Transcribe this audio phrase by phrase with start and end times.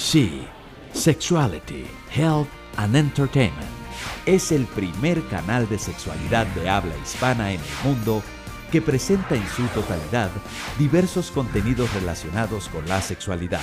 [0.00, 0.48] She,
[0.94, 3.68] Sexuality, Health and Entertainment.
[4.24, 8.22] Es el primer canal de sexualidad de habla hispana en el mundo
[8.72, 10.30] que presenta en su totalidad
[10.78, 13.60] diversos contenidos relacionados con la sexualidad,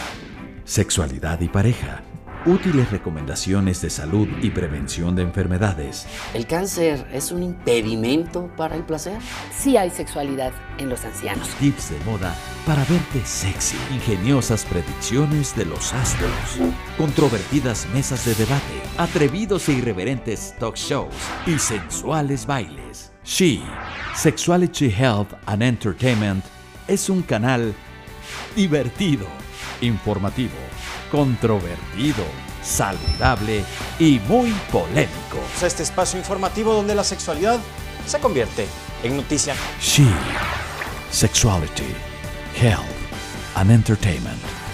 [0.63, 2.03] sexualidad y pareja,
[2.47, 6.07] útiles recomendaciones de salud y prevención de enfermedades.
[6.33, 9.19] ¿El cáncer es un impedimento para el placer?
[9.55, 11.47] Sí hay sexualidad en los ancianos.
[11.59, 12.33] Tips de moda
[12.65, 16.31] para verte sexy, ingeniosas predicciones de los astros,
[16.97, 21.13] controvertidas mesas de debate, atrevidos e irreverentes talk shows
[21.45, 23.11] y sensuales bailes.
[23.25, 23.61] She,
[24.15, 26.45] Sexuality Health and Entertainment,
[26.87, 27.73] es un canal
[28.55, 29.27] divertido,
[29.81, 30.55] informativo,
[31.11, 32.23] controvertido,
[32.63, 33.63] saludable
[33.99, 35.39] y muy polémico.
[35.63, 37.59] Este espacio informativo donde la sexualidad
[38.05, 38.67] se convierte
[39.03, 39.55] en noticia.
[39.81, 40.07] She,
[41.11, 41.95] Sexuality,
[42.59, 42.85] Health
[43.55, 44.66] and Entertainment.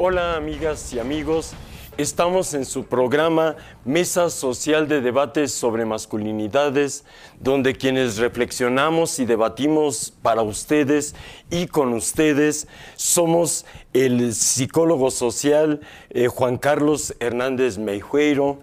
[0.00, 1.54] Hola amigas y amigos,
[1.98, 7.04] estamos en su programa Mesa Social de Debates sobre Masculinidades,
[7.40, 11.16] donde quienes reflexionamos y debatimos para ustedes
[11.50, 18.60] y con ustedes somos el psicólogo social eh, Juan Carlos Hernández Meijueiro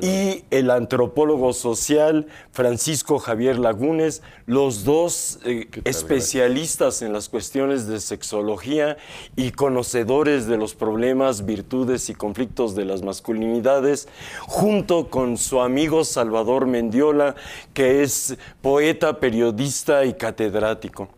[0.00, 8.00] y el antropólogo social Francisco Javier Lagunes, los dos eh, especialistas en las cuestiones de
[8.00, 8.96] sexología
[9.36, 14.08] y conocedores de los problemas, virtudes y conflictos de las masculinidades,
[14.42, 17.34] junto con su amigo Salvador Mendiola,
[17.74, 21.08] que es poeta, periodista y catedrático.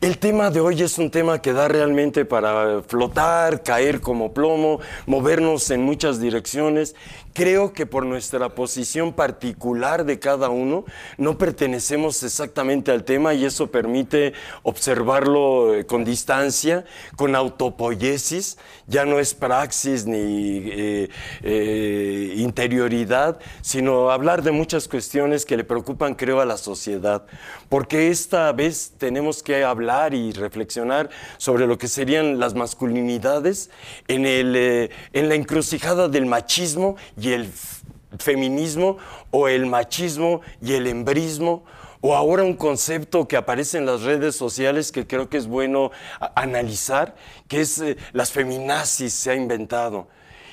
[0.00, 4.80] El tema de hoy es un tema que da realmente para flotar, caer como plomo,
[5.06, 6.94] movernos en muchas direcciones.
[7.34, 10.84] Creo que por nuestra posición particular de cada uno
[11.18, 16.84] no pertenecemos exactamente al tema y eso permite observarlo eh, con distancia,
[17.16, 18.56] con autopoiesis.
[18.86, 21.08] Ya no es praxis ni eh,
[21.42, 27.26] eh, interioridad, sino hablar de muchas cuestiones que le preocupan, creo, a la sociedad.
[27.68, 33.70] Porque esta vez tenemos que hablar y reflexionar sobre lo que serían las masculinidades
[34.06, 36.94] en, el, eh, en la encrucijada del machismo
[37.32, 37.84] el f-
[38.18, 38.98] feminismo
[39.30, 41.64] o el machismo y el embrismo
[42.00, 45.90] o ahora un concepto que aparece en las redes sociales que creo que es bueno
[46.34, 47.16] analizar,
[47.48, 50.06] que es eh, las feminazis se ha inventado.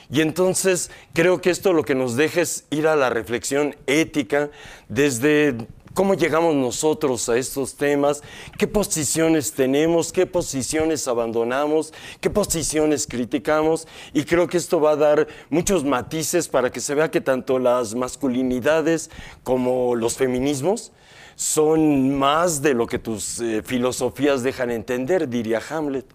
[0.09, 4.49] Y entonces creo que esto lo que nos deja es ir a la reflexión ética
[4.89, 5.55] desde
[5.93, 8.21] cómo llegamos nosotros a estos temas,
[8.57, 13.87] qué posiciones tenemos, qué posiciones abandonamos, qué posiciones criticamos.
[14.13, 17.59] Y creo que esto va a dar muchos matices para que se vea que tanto
[17.59, 19.09] las masculinidades
[19.43, 20.91] como los feminismos
[21.35, 26.05] son más de lo que tus eh, filosofías dejan entender, diría Hamlet.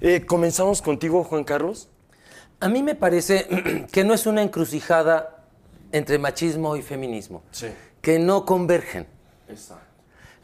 [0.00, 1.88] Eh, Comenzamos contigo, Juan Carlos.
[2.60, 5.44] A mí me parece que no es una encrucijada
[5.92, 7.68] entre machismo y feminismo, Sí.
[8.00, 9.06] que no convergen.
[9.48, 9.84] Exacto.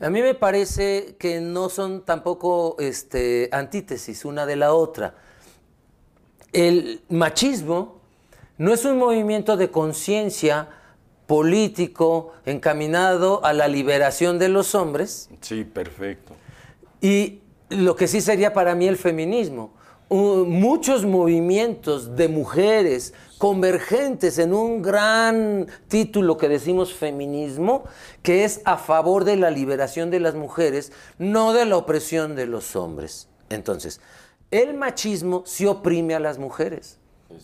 [0.00, 5.14] A mí me parece que no son tampoco este, antítesis una de la otra.
[6.52, 8.00] El machismo
[8.58, 10.68] no es un movimiento de conciencia
[11.26, 16.34] político encaminado a la liberación de los hombres, Sí, perfecto.
[17.00, 19.72] y lo que sí sería para mí el feminismo.
[20.08, 27.84] Uh, muchos movimientos de mujeres convergentes en un gran título que decimos feminismo,
[28.22, 32.44] que es a favor de la liberación de las mujeres, no de la opresión de
[32.44, 33.28] los hombres.
[33.48, 34.02] Entonces,
[34.50, 36.98] el machismo sí oprime a las mujeres.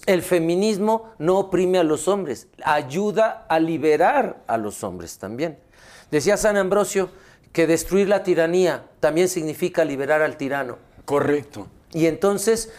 [0.04, 5.58] El feminismo no oprime a los hombres, ayuda a liberar a los hombres también.
[6.10, 7.08] Decía San Ambrosio
[7.54, 10.76] que destruir la tiranía también significa liberar al tirano.
[11.06, 11.68] Correcto.
[11.92, 12.70] Y entonces,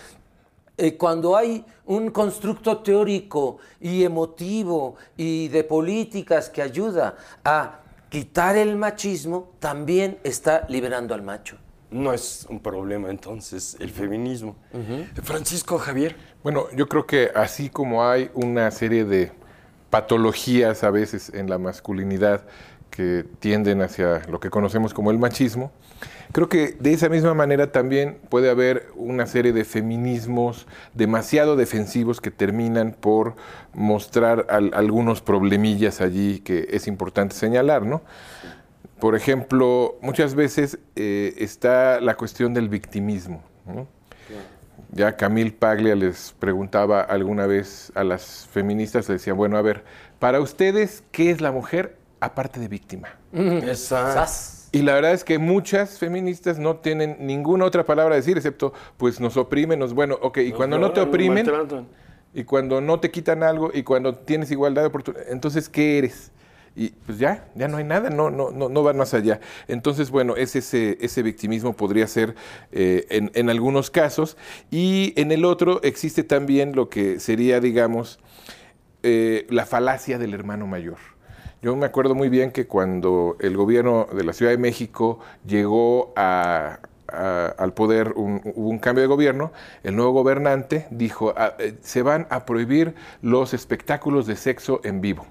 [0.77, 7.79] eh, cuando hay un constructo teórico y emotivo y de políticas que ayuda a
[8.09, 11.57] quitar el machismo, también está liberando al macho.
[11.89, 14.55] No es un problema entonces el feminismo.
[15.23, 16.15] Francisco Javier.
[16.43, 19.31] Bueno, yo creo que así como hay una serie de
[19.89, 22.43] patologías a veces en la masculinidad
[22.97, 25.71] que tienden hacia lo que conocemos como el machismo.
[26.31, 30.65] Creo que de esa misma manera también puede haber una serie de feminismos
[30.95, 33.35] demasiado defensivos que terminan por
[33.73, 38.01] mostrar al- algunos problemillas allí que es importante señalar, ¿no?
[38.99, 43.43] Por ejemplo, muchas veces eh, está la cuestión del victimismo.
[44.91, 49.83] Ya Camille Paglia les preguntaba alguna vez a las feministas, le decía, bueno, a ver,
[50.17, 53.09] para ustedes, ¿qué es la mujer aparte de víctima?
[53.75, 54.69] Sas.
[54.71, 58.73] Y la verdad es que muchas feministas no tienen ninguna otra palabra a decir, excepto,
[58.97, 61.47] pues nos oprimen, nos, bueno, ok, y cuando no te oprimen,
[62.33, 66.31] y cuando no te quitan algo, y cuando tienes igualdad de oportunidades, entonces, ¿qué eres?
[66.75, 69.39] Y pues ya, ya no hay nada, no, no, no, no van más allá.
[69.67, 72.35] Entonces, bueno, es ese, ese victimismo podría ser
[72.71, 74.37] eh, en, en algunos casos.
[74.69, 78.19] Y en el otro existe también lo que sería, digamos,
[79.01, 80.97] eh, la falacia del hermano mayor.
[81.61, 86.13] Yo me acuerdo muy bien que cuando el gobierno de la Ciudad de México llegó
[86.15, 86.79] a-
[87.11, 89.51] a- al poder, un- hubo un cambio de gobierno,
[89.83, 95.01] el nuevo gobernante dijo, "Ah, eh, se van a prohibir los espectáculos de sexo en
[95.01, 95.25] vivo.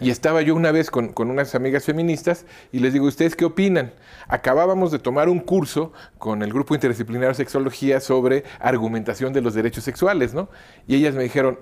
[0.00, 3.44] Y estaba yo una vez con, con unas amigas feministas y les digo, ¿ustedes qué
[3.44, 3.92] opinan?
[4.28, 9.52] Acabábamos de tomar un curso con el Grupo Interdisciplinario de Sexología sobre argumentación de los
[9.52, 10.48] derechos sexuales, ¿no?
[10.86, 11.58] Y ellas me dijeron,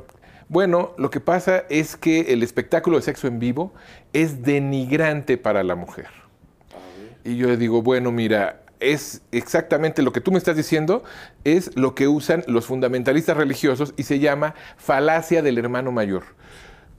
[0.48, 3.72] bueno, lo que pasa es que el espectáculo de sexo en vivo
[4.12, 6.08] es denigrante para la mujer.
[7.24, 11.02] Y yo le digo, bueno, mira, es exactamente lo que tú me estás diciendo,
[11.44, 16.24] es lo que usan los fundamentalistas religiosos y se llama falacia del hermano mayor.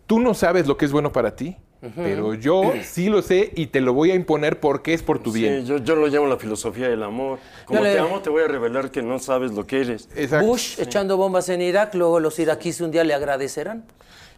[0.07, 1.57] Tú no sabes lo que es bueno para ti,
[1.95, 5.31] pero yo sí lo sé y te lo voy a imponer porque es por tu
[5.31, 5.61] bien.
[5.61, 7.39] Sí, yo, yo lo llamo la filosofía del amor.
[7.65, 10.09] Como te amo, te voy a revelar que no sabes lo que eres.
[10.15, 10.47] Exacto.
[10.47, 13.83] Bush echando bombas en Irak, luego los iraquíes un día le agradecerán.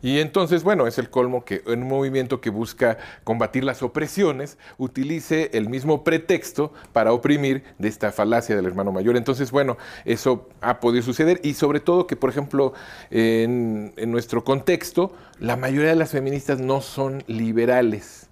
[0.01, 4.57] Y entonces, bueno, es el colmo que en un movimiento que busca combatir las opresiones
[4.77, 9.17] utilice el mismo pretexto para oprimir de esta falacia del hermano mayor.
[9.17, 12.73] Entonces, bueno, eso ha podido suceder y sobre todo que, por ejemplo,
[13.09, 18.26] en, en nuestro contexto, la mayoría de las feministas no son liberales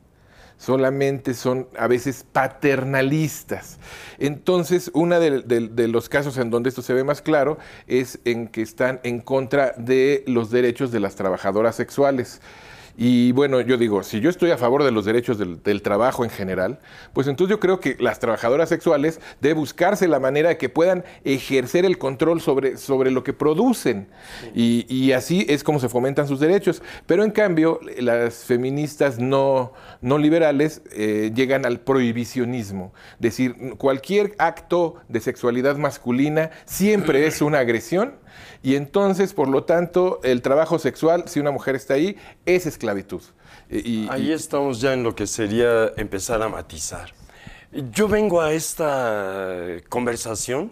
[0.57, 3.77] solamente son a veces paternalistas.
[4.17, 7.57] Entonces, uno de, de- los casos en donde esto se ve más claro
[7.87, 12.41] es en que están en contra de los derechos de las trabajadoras sexuales.
[12.97, 16.23] Y bueno, yo digo, si yo estoy a favor de los derechos del, del trabajo
[16.23, 16.79] en general,
[17.13, 21.03] pues entonces yo creo que las trabajadoras sexuales debe buscarse la manera de que puedan
[21.23, 24.07] ejercer el control sobre, sobre lo que producen.
[24.53, 26.81] Y, y así es como se fomentan sus derechos.
[27.05, 32.93] Pero en cambio, las feministas no, no liberales eh, llegan al prohibicionismo.
[33.19, 38.13] Decir, cualquier acto de sexualidad masculina siempre es una agresión
[38.63, 43.21] y entonces, por lo tanto, el trabajo sexual, si una mujer está ahí, es esclavitud.
[43.69, 47.13] Y- y- Ahí estamos ya en lo que sería empezar a matizar.
[47.91, 50.71] Yo vengo a esta conversación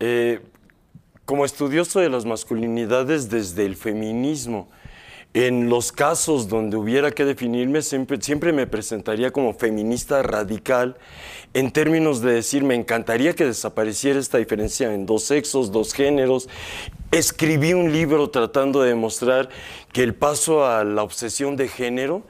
[0.00, 0.40] eh,
[1.24, 4.68] como estudioso de las masculinidades desde el feminismo.
[5.36, 10.96] En los casos donde hubiera que definirme, siempre, siempre me presentaría como feminista radical
[11.52, 16.48] en términos de decir, me encantaría que desapareciera esta diferencia en dos sexos, dos géneros.
[17.10, 19.50] Escribí un libro tratando de demostrar
[19.92, 22.22] que el paso a la obsesión de género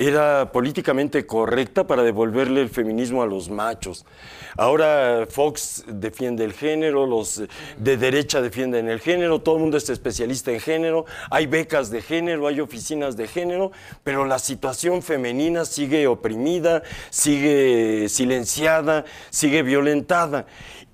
[0.00, 4.06] era políticamente correcta para devolverle el feminismo a los machos.
[4.56, 7.42] Ahora Fox defiende el género, los
[7.76, 12.00] de derecha defienden el género, todo el mundo es especialista en género, hay becas de
[12.00, 13.72] género, hay oficinas de género,
[14.02, 20.46] pero la situación femenina sigue oprimida, sigue silenciada, sigue violentada.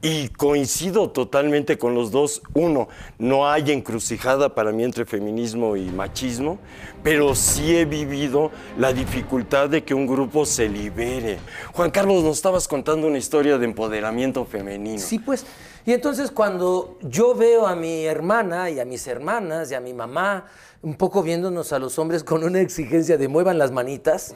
[0.03, 2.43] Y coincido totalmente con los dos.
[2.55, 2.89] Uno,
[3.19, 6.59] no hay encrucijada para mí entre feminismo y machismo,
[7.03, 11.39] pero sí he vivido la dificultad de que un grupo se libere.
[11.73, 15.01] Juan Carlos, nos estabas contando una historia de empoderamiento femenino.
[15.01, 15.47] Sí, pues.
[15.87, 19.95] Y entonces cuando yo veo a mi hermana y a mis hermanas y a mi
[19.95, 20.47] mamá
[20.83, 24.35] un poco viéndonos a los hombres con una exigencia de muevan las manitas,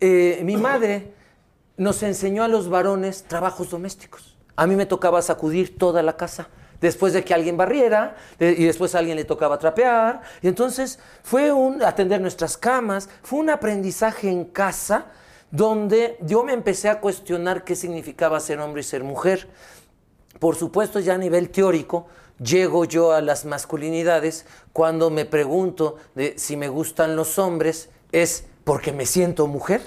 [0.00, 1.12] eh, mi madre
[1.76, 4.33] nos enseñó a los varones trabajos domésticos.
[4.56, 6.48] A mí me tocaba sacudir toda la casa.
[6.80, 10.20] Después de que alguien barriera, y después a alguien le tocaba trapear.
[10.42, 15.06] Y entonces fue un atender nuestras camas, fue un aprendizaje en casa
[15.50, 19.48] donde yo me empecé a cuestionar qué significaba ser hombre y ser mujer.
[20.40, 22.06] Por supuesto, ya a nivel teórico,
[22.38, 25.96] llego yo a las masculinidades cuando me pregunto
[26.36, 29.80] si me gustan los hombres, es porque me siento mujer.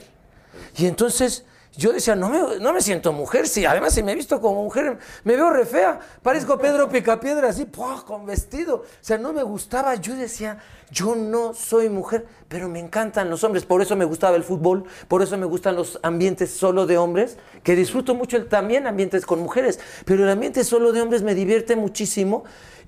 [0.77, 1.45] Y entonces
[1.77, 4.63] yo decía, no me, no me siento mujer, sí, además si me he visto como
[4.63, 7.67] mujer, me veo re fea, parezco Pedro Picapiedra así,
[8.05, 10.57] con vestido, o sea, no me gustaba, yo decía,
[10.89, 14.85] yo no soy mujer, pero me encantan los hombres, por eso me gustaba el fútbol,
[15.07, 19.39] por eso me gustan los ambientes solo de hombres, que disfruto mucho también ambientes con
[19.39, 22.43] mujeres, pero el ambiente solo de hombres me divierte muchísimo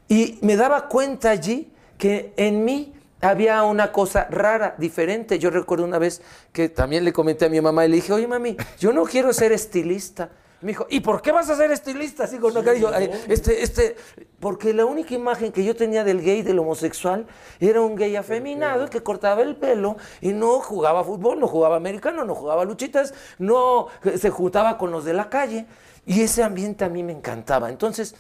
[0.07, 5.39] y me daba cuenta allí que en mí había una cosa rara, diferente.
[5.39, 6.21] Yo recuerdo una vez
[6.51, 9.33] que también le comenté a mi mamá y le dije, oye mami, yo no quiero
[9.33, 10.29] ser estilista.
[10.61, 12.25] Me dijo, ¿y por qué vas a ser estilista?
[12.25, 13.95] Así con y yo, "Ay, este, este,
[14.41, 17.27] porque la única imagen que yo tenía del gay, del homosexual,
[17.61, 22.25] era un gay afeminado que cortaba el pelo y no jugaba fútbol, no jugaba americano,
[22.25, 25.65] no jugaba luchitas, no eh, se juntaba con los de la calle.
[26.05, 27.69] Y ese ambiente a mí me encantaba.
[27.69, 28.15] Entonces,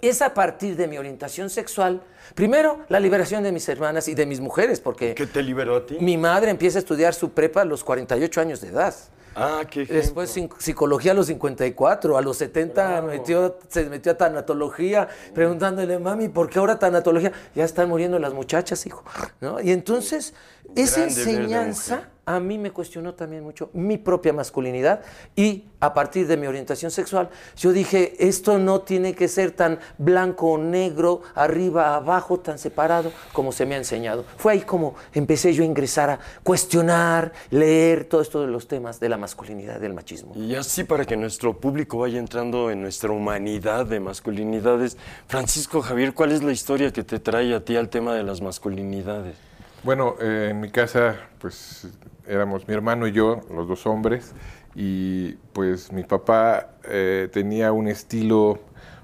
[0.00, 2.02] es a partir de mi orientación sexual,
[2.34, 5.86] primero la liberación de mis hermanas y de mis mujeres, porque ¿Qué te liberó a
[5.86, 5.96] ti?
[6.00, 8.94] mi madre empieza a estudiar su prepa a los 48 años de edad.
[9.40, 9.96] Ah, qué ejemplo.
[10.02, 15.98] Después psic- psicología a los 54, a los 70 metió, se metió a tanatología, preguntándole,
[16.00, 17.30] mami, ¿por qué ahora tanatología?
[17.54, 19.04] Ya están muriendo las muchachas, hijo.
[19.40, 19.60] ¿No?
[19.60, 20.34] Y entonces,
[20.74, 22.08] esa enseñanza.
[22.28, 25.00] A mí me cuestionó también mucho mi propia masculinidad
[25.34, 29.78] y a partir de mi orientación sexual, yo dije, esto no tiene que ser tan
[29.96, 34.26] blanco o negro, arriba, abajo, tan separado como se me ha enseñado.
[34.36, 39.00] Fue ahí como empecé yo a ingresar a cuestionar, leer todo esto de los temas
[39.00, 40.34] de la masculinidad, del machismo.
[40.36, 44.98] Y así para que nuestro público vaya entrando en nuestra humanidad de masculinidades.
[45.28, 48.42] Francisco Javier, ¿cuál es la historia que te trae a ti al tema de las
[48.42, 49.48] masculinidades?
[49.84, 51.88] Bueno, eh, en mi casa, pues
[52.26, 54.34] éramos mi hermano y yo, los dos hombres,
[54.74, 58.60] y pues mi papá eh, tenía un estilo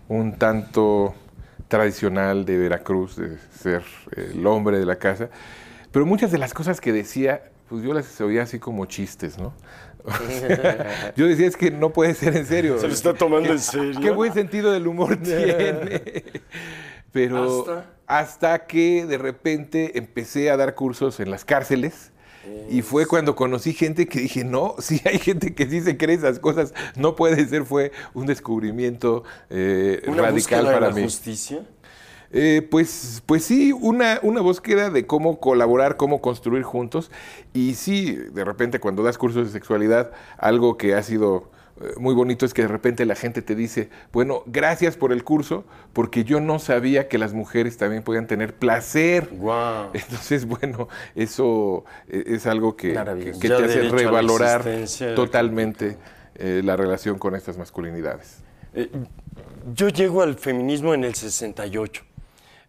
[0.09, 1.14] un tanto
[1.69, 3.83] tradicional de Veracruz, de ser
[4.16, 5.31] el hombre de la casa,
[5.93, 9.54] pero muchas de las cosas que decía, pues yo las oía así como chistes, ¿no?
[10.04, 12.78] O sea, yo decía, es que no puede ser en serio.
[12.78, 14.00] ¿Se lo está tomando en serio?
[14.00, 16.02] Qué buen sentido del humor tiene.
[17.12, 17.94] Pero ¿Hasta?
[18.06, 22.11] Hasta que de repente empecé a dar cursos en las cárceles.
[22.68, 26.16] Y fue cuando conocí gente que dije, no, sí hay gente que sí se cree
[26.16, 30.94] esas cosas, no puede ser, fue un descubrimiento eh, ¿Una radical búsqueda de para la
[30.94, 31.02] mí.
[31.04, 31.64] justicia?
[32.37, 37.11] Eh, pues, pues sí, una, una búsqueda de cómo colaborar, cómo construir juntos.
[37.52, 41.50] Y sí, de repente cuando das cursos de sexualidad, algo que ha sido
[41.97, 45.64] muy bonito es que de repente la gente te dice, bueno, gracias por el curso,
[45.93, 49.28] porque yo no sabía que las mujeres también podían tener placer.
[49.33, 49.90] Guau.
[49.93, 54.64] Entonces, bueno, eso eh, es algo que, te hace revalorar
[55.16, 55.97] totalmente
[56.37, 58.38] eh, la relación con estas masculinidades.
[58.75, 58.90] Eh,
[59.75, 62.04] yo llego al feminismo en el 68.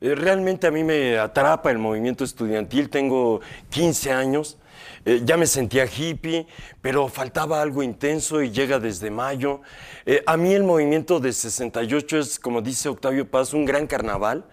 [0.02, 4.58] Eh, realmente a mí me atrapa el movimiento estudiantil, tengo 15 años,
[5.06, 6.48] eh, ya me sentía hippie,
[6.82, 9.62] pero faltaba algo intenso y llega desde mayo.
[10.08, 14.46] Eh, a mí el movimiento de 68 es, como dice Octavio Paz, un gran carnaval.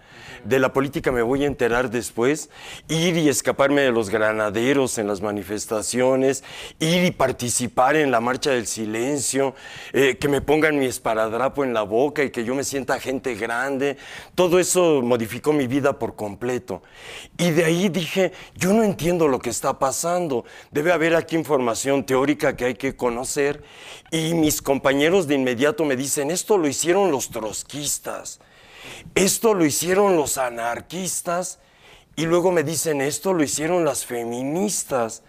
[0.43, 2.49] De la política me voy a enterar después.
[2.89, 6.43] Ir y escaparme de los granaderos en las manifestaciones,
[6.79, 9.55] ir y participar en la marcha del silencio,
[9.93, 13.35] eh, que me pongan mi esparadrapo en la boca y que yo me sienta gente
[13.35, 13.97] grande.
[14.35, 16.83] Todo eso modificó mi vida por completo.
[17.37, 20.42] Y de ahí dije, yo no entiendo lo que está pasando.
[20.71, 23.63] Debe haber aquí información teórica que hay que conocer.
[24.11, 28.39] Y mis compañeros de inmediato me dicen, esto lo hicieron los trotskistas.
[29.15, 31.59] Esto lo hicieron los anarquistas
[32.15, 35.23] y luego me dicen esto lo hicieron las feministas.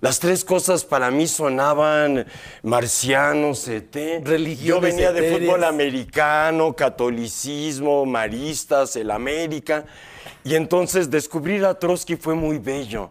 [0.00, 2.26] Las tres cosas para mí sonaban
[2.62, 3.94] marcianos, ET.
[3.94, 5.40] Yo Religiones venía de etéreas.
[5.40, 9.86] fútbol americano, catolicismo, maristas, el América.
[10.44, 13.10] Y entonces descubrir a Trotsky fue muy bello.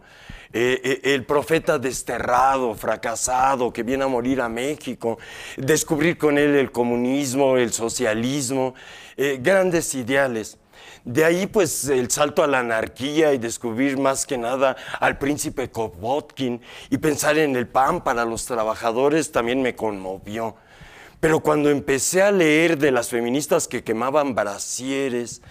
[0.52, 5.18] Eh, eh, el profeta desterrado, fracasado, que viene a morir a México.
[5.56, 8.74] Descubrir con él el comunismo, el socialismo,
[9.16, 10.58] eh, grandes ideales.
[11.04, 15.70] De ahí, pues, el salto a la anarquía y descubrir más que nada al príncipe
[15.70, 16.60] Kropotkin
[16.90, 20.56] y pensar en el pan para los trabajadores también me conmovió.
[21.20, 25.42] Pero cuando empecé a leer de las feministas que quemaban brasieres,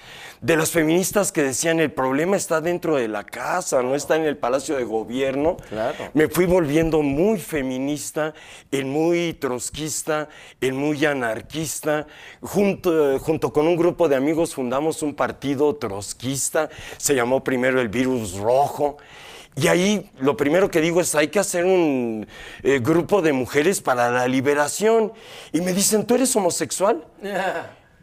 [0.42, 4.26] de las feministas que decían el problema está dentro de la casa, no está en
[4.26, 6.12] el palacio de gobierno, Claro.
[6.14, 8.34] me fui volviendo muy feminista,
[8.72, 10.30] el muy trotskista,
[10.62, 12.06] el muy anarquista.
[12.42, 17.90] Junto, junto con un grupo de amigos fundamos un partido trotskista, se llamó primero el
[17.90, 18.98] Virus Rojo.
[19.56, 22.28] Y ahí lo primero que digo es, hay que hacer un
[22.62, 25.14] eh, grupo de mujeres para la liberación.
[25.54, 27.06] Y me dicen, ¿tú eres homosexual?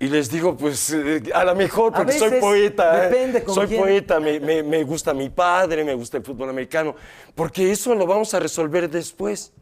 [0.01, 3.05] Y les digo, pues eh, a lo mejor, porque soy poeta.
[3.07, 3.09] ¿eh?
[3.09, 3.81] depende con soy quién.
[3.83, 6.97] poeta, me, me- me gusta mi padre, me gusta el fútbol americano.
[7.37, 9.53] Porque eso lo vamos a resolver después.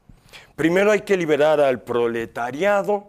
[0.56, 3.08] Primero hay que liberar al proletariado,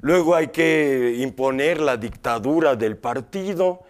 [0.00, 3.83] luego hay que imponer la dictadura del partido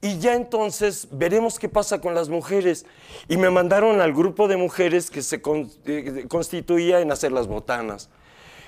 [0.00, 2.86] y ya entonces veremos qué pasa con las mujeres.
[3.28, 7.46] Y me mandaron al grupo de mujeres que se con- eh, constituía en hacer las
[7.48, 8.08] botanas.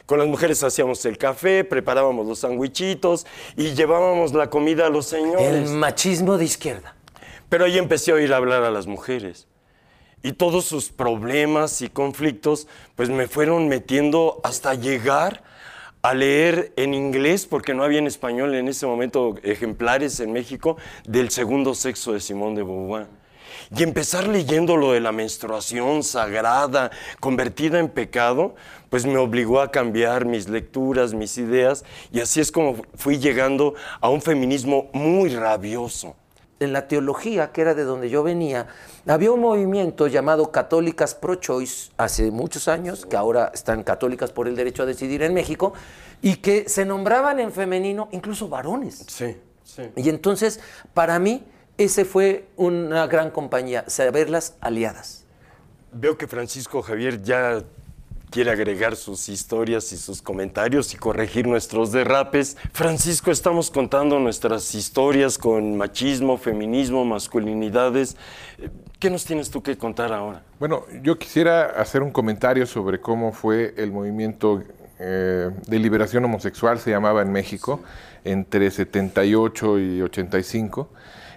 [0.06, 5.06] Con las mujeres hacíamos el café, preparábamos los sandwichitos y llevábamos la comida a los
[5.06, 5.70] señores.
[5.70, 6.96] El machismo de izquierda.
[7.48, 9.46] Pero ahí empecé a oír hablar a las mujeres.
[10.22, 15.42] Y todos sus problemas y conflictos, pues me fueron metiendo hasta llegar
[16.02, 20.76] a leer en inglés, porque no había en español en ese momento ejemplares en México,
[21.06, 23.06] del segundo sexo de Simón de Beauvoir.
[23.76, 26.90] Y empezar leyendo lo de la menstruación sagrada,
[27.20, 28.54] convertida en pecado,
[28.88, 33.74] pues me obligó a cambiar mis lecturas, mis ideas, y así es como fui llegando
[34.00, 36.16] a un feminismo muy rabioso.
[36.60, 38.66] En la teología, que era de donde yo venía,
[39.06, 44.56] había un movimiento llamado Católicas Pro-Choice hace muchos años, que ahora están católicas por el
[44.56, 45.72] derecho a decidir en México,
[46.20, 49.06] y que se nombraban en femenino incluso varones.
[49.08, 49.84] Sí, sí.
[49.96, 50.60] Y entonces,
[50.92, 51.46] para mí,
[51.78, 55.24] ese fue una gran compañía, saberlas aliadas.
[55.92, 57.64] Veo que Francisco Javier ya
[58.30, 62.56] quiere agregar sus historias y sus comentarios y corregir nuestros derrapes.
[62.72, 68.16] Francisco, estamos contando nuestras historias con machismo, feminismo, masculinidades.
[68.98, 70.42] ¿Qué nos tienes tú que contar ahora?
[70.58, 74.62] Bueno, yo quisiera hacer un comentario sobre cómo fue el movimiento
[74.98, 77.80] eh, de liberación homosexual, se llamaba en México,
[78.24, 80.88] entre 78 y 85.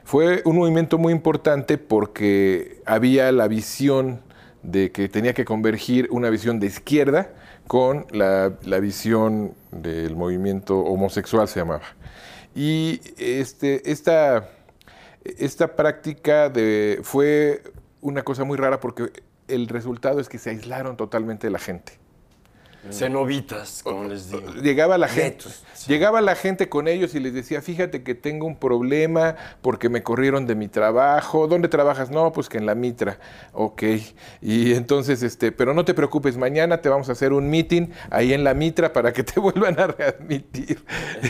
[0.03, 4.19] Fue un movimiento muy importante porque había la visión
[4.63, 7.29] de que tenía que convergir una visión de izquierda
[7.67, 11.83] con la, la visión del movimiento homosexual, se llamaba.
[12.55, 14.49] Y este, esta,
[15.23, 17.63] esta práctica de, fue
[18.01, 19.11] una cosa muy rara porque
[19.47, 22.02] el resultado es que se aislaron totalmente de la gente.
[22.91, 24.53] Cenobitas, como les digo.
[24.55, 28.45] Llegaba la gente, Netos, llegaba la gente con ellos y les decía, fíjate que tengo
[28.45, 31.47] un problema porque me corrieron de mi trabajo.
[31.47, 32.11] ¿Dónde trabajas?
[32.11, 33.19] No, pues que en la Mitra.
[33.53, 33.83] Ok.
[34.41, 38.33] Y entonces, este, pero no te preocupes, mañana te vamos a hacer un meeting ahí
[38.33, 40.83] en la Mitra para que te vuelvan a readmitir.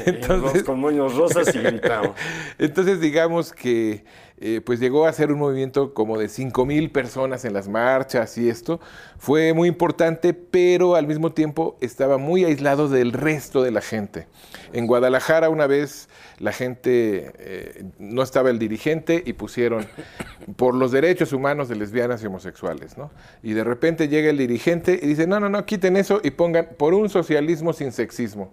[0.06, 2.12] Entonces, con moños rosas y gritamos.
[2.58, 4.06] Entonces, digamos que
[4.38, 8.38] eh, pues llegó a ser un movimiento como de 5 mil personas en las marchas
[8.38, 8.80] y esto.
[9.18, 14.28] Fue muy importante, pero al mismo tiempo estaba muy aislado del resto de la gente.
[14.74, 19.86] En Guadalajara una vez la gente, eh, no estaba el dirigente y pusieron
[20.56, 23.12] por los derechos humanos de lesbianas y homosexuales, ¿no?
[23.44, 26.70] Y de repente llega el dirigente y dice, no, no, no, quiten eso y pongan
[26.78, 28.52] por un socialismo sin sexismo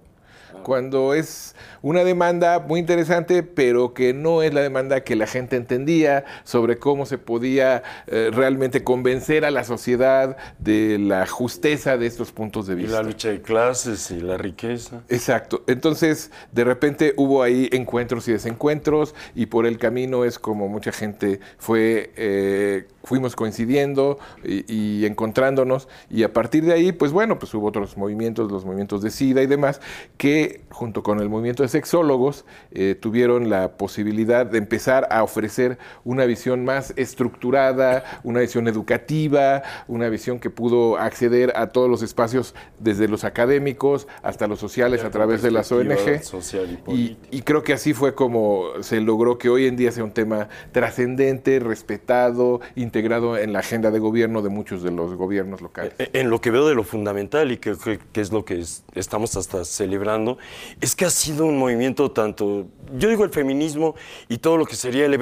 [0.62, 5.56] cuando es una demanda muy interesante, pero que no es la demanda que la gente
[5.56, 12.06] entendía sobre cómo se podía eh, realmente convencer a la sociedad de la justeza de
[12.06, 12.96] estos puntos de Y vista.
[12.98, 15.02] la lucha de clases y la riqueza.
[15.08, 15.62] Exacto.
[15.66, 20.92] Entonces, de repente hubo ahí encuentros y desencuentros y por el camino es como mucha
[20.92, 27.38] gente fue, eh, fuimos coincidiendo y, y encontrándonos y a partir de ahí, pues bueno,
[27.38, 29.80] pues hubo otros movimientos, los movimientos de SIDA y demás,
[30.16, 35.78] que junto con el movimiento de sexólogos eh, tuvieron la posibilidad de empezar a ofrecer
[36.04, 42.02] una visión más estructurada, una visión educativa, una visión que pudo acceder a todos los
[42.02, 46.22] espacios, desde los académicos hasta los sociales a través de las ONG.
[46.22, 50.04] social y y creo que así fue como se logró que hoy en día sea
[50.04, 52.60] un tema trascendente, respetado,
[52.94, 55.92] integrado en la agenda de gobierno de muchos de los gobiernos locales.
[56.00, 57.76] Eh, En lo que veo de lo fundamental y que,
[58.14, 60.38] es lo que es- estamos hasta celebrando,
[60.80, 62.66] es que ha sido un movimiento tanto,
[62.98, 63.94] yo digo el feminismo
[64.28, 65.14] y todo lo que sería el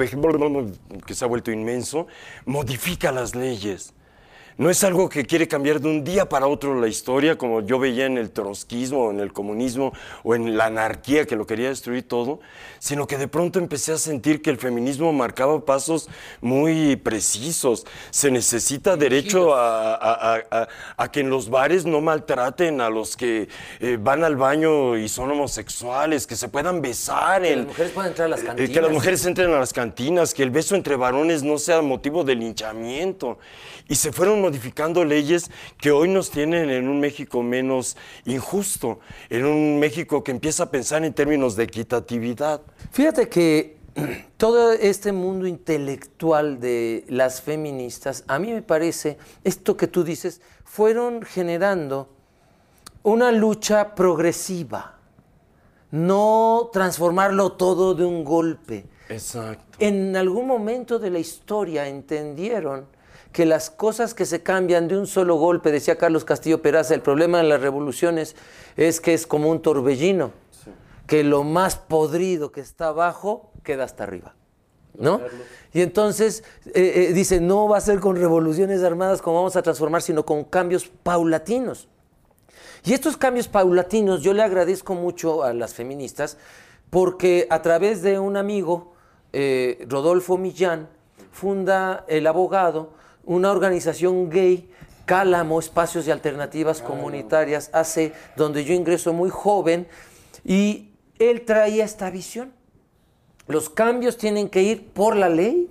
[1.05, 2.07] que se ha vuelto inmenso,
[2.45, 3.93] modifica las leyes.
[4.59, 7.79] No es algo que quiere cambiar de un día para otro la historia, como yo
[7.79, 11.69] veía en el trotskismo, o en el comunismo, o en la anarquía que lo quería
[11.69, 12.41] destruir todo,
[12.77, 16.09] sino que de pronto empecé a sentir que el feminismo marcaba pasos
[16.41, 17.85] muy precisos.
[18.09, 20.67] Se necesita derecho a, a- a- a-
[20.97, 23.47] a que en los bares no maltraten a los que
[23.79, 27.43] eh, van al baño y son homosexuales, que se puedan besar.
[27.43, 28.71] Que en- las mujeres puedan entrar a las eh, cantinas.
[28.71, 32.25] que las mujeres entren a las cantinas, que el beso entre varones no sea motivo
[32.25, 33.37] de linchamiento.
[33.87, 39.45] Y se fueron modificando leyes que hoy nos tienen en un México menos injusto, en
[39.45, 42.61] un México que empieza a pensar en términos de equitatividad.
[42.91, 43.77] Fíjate que
[44.37, 50.41] todo este mundo intelectual de las feministas, a mí me parece, esto que tú dices,
[50.65, 52.09] fueron generando
[53.03, 54.97] una lucha progresiva,
[55.91, 58.87] no transformarlo todo de un golpe.
[59.09, 59.77] Exacto.
[59.77, 62.87] En algún momento de la historia entendieron
[63.31, 67.01] que las cosas que se cambian de un solo golpe, decía Carlos Castillo Peraza, el
[67.01, 68.35] problema de las revoluciones
[68.75, 70.31] es que es como un torbellino,
[71.05, 74.35] que lo más podrido que está abajo queda hasta arriba.
[74.97, 75.21] ¿No?
[75.71, 79.61] Y entonces eh, eh, dice, no va a ser con revoluciones armadas como vamos a
[79.61, 81.87] transformar, sino con cambios paulatinos.
[82.83, 86.37] Y estos cambios paulatinos yo le agradezco mucho a las feministas
[86.89, 88.93] porque a través de un amigo,
[89.31, 90.89] eh, Rodolfo Millán,
[91.31, 94.69] funda el abogado una organización gay,
[95.05, 99.87] Cálamo, Espacios y Alternativas Comunitarias, hace, donde yo ingreso muy joven,
[100.45, 102.53] y él traía esta visión.
[103.47, 105.69] Los cambios tienen que ir por la ley,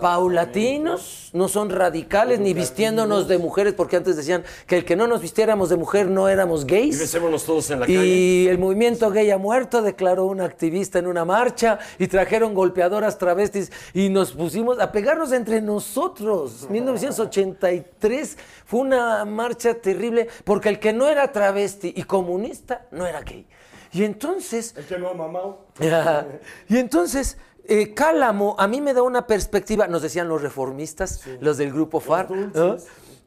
[0.00, 5.06] paulatinos, no son radicales ni vistiéndonos de mujeres, porque antes decían que el que no
[5.06, 6.96] nos vistiéramos de mujer no éramos gays.
[6.96, 8.50] Y besémonos todos en la Y calle.
[8.50, 13.70] el movimiento gay ha muerto, declaró un activista en una marcha, y trajeron golpeadoras travestis
[13.94, 16.66] y nos pusimos a pegarnos entre nosotros.
[16.70, 23.20] 1983 fue una marcha terrible, porque el que no era travesti y comunista no era
[23.22, 23.46] gay.
[23.92, 25.66] Y entonces El que no ha mamado.
[26.68, 31.58] Y entonces, eh, Cálamo a mí me da una perspectiva, nos decían los reformistas, los
[31.58, 32.76] del grupo FAR, ¿no?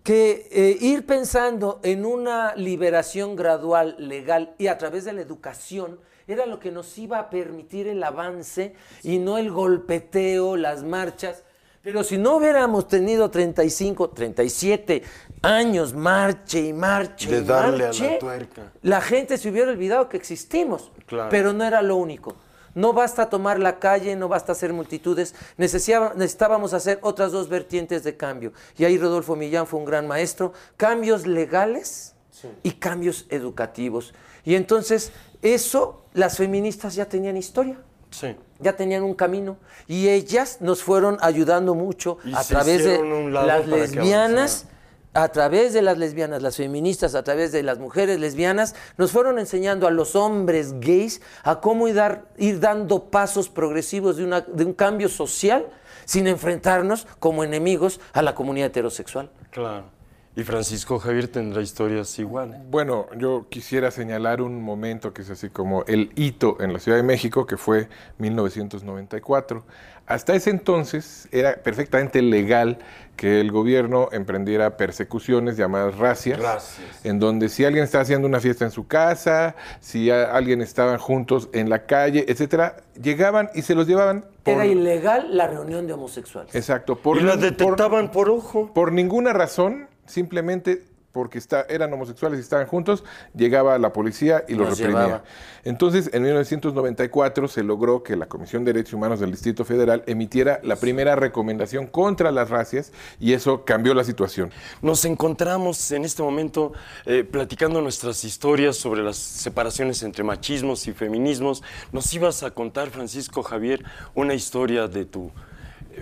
[0.03, 5.99] que eh, ir pensando en una liberación gradual, legal y a través de la educación
[6.27, 11.43] era lo que nos iba a permitir el avance y no el golpeteo, las marchas.
[11.83, 15.03] Pero si no hubiéramos tenido 35, 37
[15.41, 18.71] años, marche y marche De y darle a la tuerca.
[18.83, 20.91] la gente se hubiera olvidado que existimos.
[21.05, 21.29] Claro.
[21.29, 22.35] Pero no era lo único.
[22.75, 25.35] No basta tomar la calle, no basta hacer multitudes.
[25.57, 28.53] Necesitábamos hacer otras dos vertientes de cambio.
[28.77, 30.53] Y ahí Rodolfo Millán fue un gran maestro.
[30.77, 32.15] Cambios legales
[32.63, 34.13] y cambios educativos.
[34.43, 37.77] Y entonces, eso las feministas ya tenían historia
[38.09, 38.35] Sí.
[38.59, 39.55] ya tenían un camino
[39.87, 44.65] y ellas nos fueron ayudando mucho Y a través de las lesbianas,
[45.13, 49.39] a través de las lesbianas, las feministas, a través de las mujeres lesbianas, nos fueron
[49.39, 54.41] enseñando a los hombres gays a cómo ir, dar- ir dando pasos progresivos de, una-
[54.41, 55.67] de un cambio social
[56.05, 59.29] sin enfrentarnos como enemigos a la comunidad heterosexual.
[59.51, 59.85] Claro.
[60.33, 62.57] Y Francisco Javier tendrá historias iguales.
[62.69, 66.97] Bueno, yo quisiera señalar un momento que es así como el hito en la Ciudad
[66.97, 69.63] de México, que fue 1994.
[70.07, 72.79] Hasta ese entonces era perfectamente legal
[73.15, 77.05] que el gobierno emprendiera persecuciones llamadas racias, Racias.
[77.05, 81.49] en donde si alguien estaba haciendo una fiesta en su casa, si alguien estaban juntos
[81.53, 85.93] en la calle, etcétera, llegaban y se los llevaban por Era ilegal la reunión de
[85.93, 86.55] homosexuales.
[86.55, 88.73] exacto por y la por- detectaban por, ojo.
[88.73, 93.03] por ninguna razón, simplemente porque está- eran homosexuales y estaban juntos,
[93.35, 95.03] llegaba la policía y los Los reprimía.
[95.05, 95.23] llevaba.
[95.63, 100.59] Entonces, en 1994 se logró que la Comisión de Derechos Humanos del Distrito Federal emitiera
[100.63, 104.51] la primera recomendación contra las racias y eso cambió la situación.
[104.81, 106.71] Nos encontramos en este momento
[107.05, 111.63] eh, platicando nuestras historias sobre las separaciones entre machismos y feminismos.
[111.91, 113.83] Nos ibas a contar, Francisco Javier,
[114.15, 115.31] una historia de tu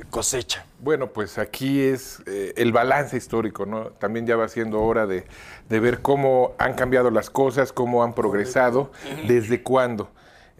[0.10, 0.66] cosecha.
[0.80, 3.92] Bueno, pues aquí es eh, el balance histórico, ¿no?
[3.92, 5.26] También ya va siendo hora de,
[5.70, 8.92] de ver cómo han cambiado las cosas, cómo han progresado,
[9.28, 10.10] desde cuándo.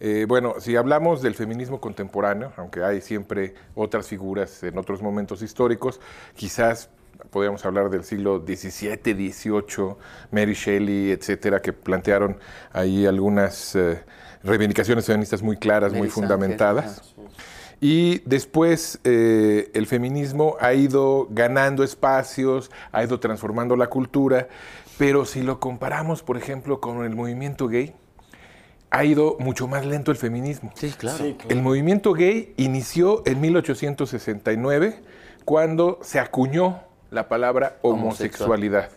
[0.02, 5.42] Eh, bueno, si hablamos del feminismo contemporáneo, aunque hay siempre otras figuras en otros momentos
[5.42, 6.00] históricos,
[6.34, 6.88] quizás
[7.30, 9.94] podríamos hablar del siglo XVII, XVIII,
[10.30, 12.38] Mary Shelley, etcétera, que plantearon
[12.72, 14.02] ahí algunas eh,
[14.42, 17.09] reivindicaciones feministas muy claras, muy Mary fundamentadas.
[17.80, 24.48] Y después eh, el feminismo ha ido ganando espacios, ha ido transformando la cultura,
[24.98, 27.94] pero si lo comparamos, por ejemplo, con el movimiento gay,
[28.90, 30.72] ha ido mucho más lento el feminismo.
[30.74, 31.24] Sí, claro.
[31.48, 35.00] El movimiento gay inició en 1869,
[35.46, 38.90] cuando se acuñó la palabra homosexualidad.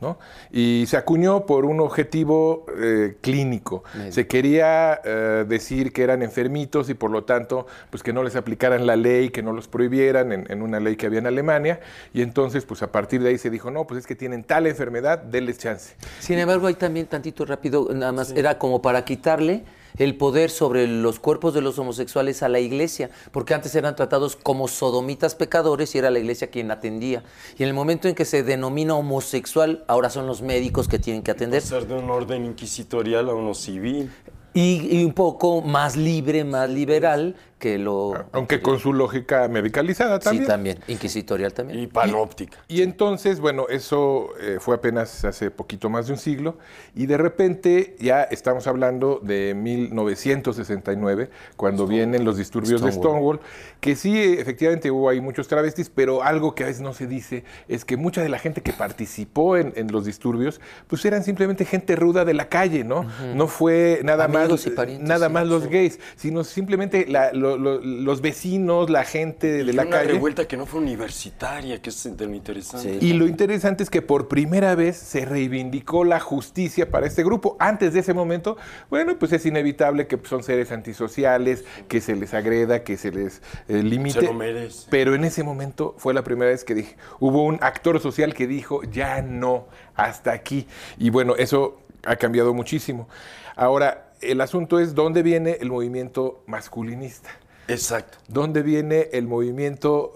[0.00, 0.18] ¿No?
[0.50, 3.84] Y se acuñó por un objetivo eh, clínico.
[4.10, 8.36] Se quería eh, decir que eran enfermitos y por lo tanto, pues que no les
[8.36, 11.80] aplicaran la ley, que no los prohibieran en, en una ley que había en Alemania.
[12.12, 14.66] Y entonces, pues a partir de ahí se dijo, no, pues es que tienen tal
[14.66, 15.94] enfermedad, denles chance.
[16.18, 19.64] Sin embargo, hay también tantito rápido, nada más, era como para quitarle
[19.98, 24.36] el poder sobre los cuerpos de los homosexuales a la iglesia, porque antes eran tratados
[24.36, 27.22] como sodomitas pecadores y era la iglesia quien atendía.
[27.58, 31.22] Y en el momento en que se denomina homosexual, ahora son los médicos que tienen
[31.22, 31.62] que atender.
[31.62, 34.10] Pasar de un orden inquisitorial a uno civil.
[34.52, 38.14] Y, y un poco más libre, más liberal, que lo...
[38.32, 40.44] Aunque con su lógica medicalizada también.
[40.44, 41.78] Sí, también, inquisitorial también.
[41.78, 42.58] Y panóptica.
[42.66, 46.58] Y entonces, bueno, eso eh, fue apenas hace poquito más de un siglo,
[46.96, 53.40] y de repente ya estamos hablando de 1969, cuando vienen los disturbios de Stonewall,
[53.80, 57.44] que sí, efectivamente hubo ahí muchos travestis, pero algo que a veces no se dice
[57.68, 61.64] es que mucha de la gente que participó en, en los disturbios, pues eran simplemente
[61.64, 63.04] gente ruda de la calle, ¿no?
[63.34, 67.32] No fue nada Amigos más, y parientes, nada sí, más los gays, sino simplemente la-
[67.32, 70.12] lo- lo- los vecinos, la gente de, de Y la una calle.
[70.12, 72.98] revuelta que no fue universitaria, que es de lo interesante.
[73.00, 77.56] Y lo interesante es que por primera vez se reivindicó la justicia para este grupo.
[77.58, 78.56] Antes de ese momento,
[78.90, 83.42] bueno, pues es inevitable que son seres antisociales, que se les agreda, que se les
[83.68, 84.20] eh, limite.
[84.20, 84.86] Se lo merece.
[84.90, 88.46] Pero en ese momento fue la primera vez que dije, hubo un actor social que
[88.46, 90.66] dijo, ya no, hasta aquí.
[90.98, 93.08] Y bueno, eso ha cambiado muchísimo.
[93.56, 97.30] Ahora, el asunto es dónde viene el movimiento masculinista.
[97.72, 98.18] Exacto.
[98.28, 100.12] ¿Dónde viene el movimiento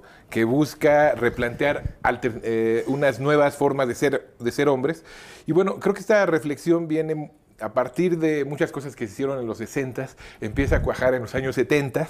[0.00, 5.04] uh, que busca replantear alter- eh, unas nuevas formas de ser, de ser hombres?
[5.46, 7.30] Y bueno, creo que esta reflexión viene
[7.60, 10.08] a partir de muchas cosas que se hicieron en los 60,
[10.40, 12.06] empieza a cuajar en los años 70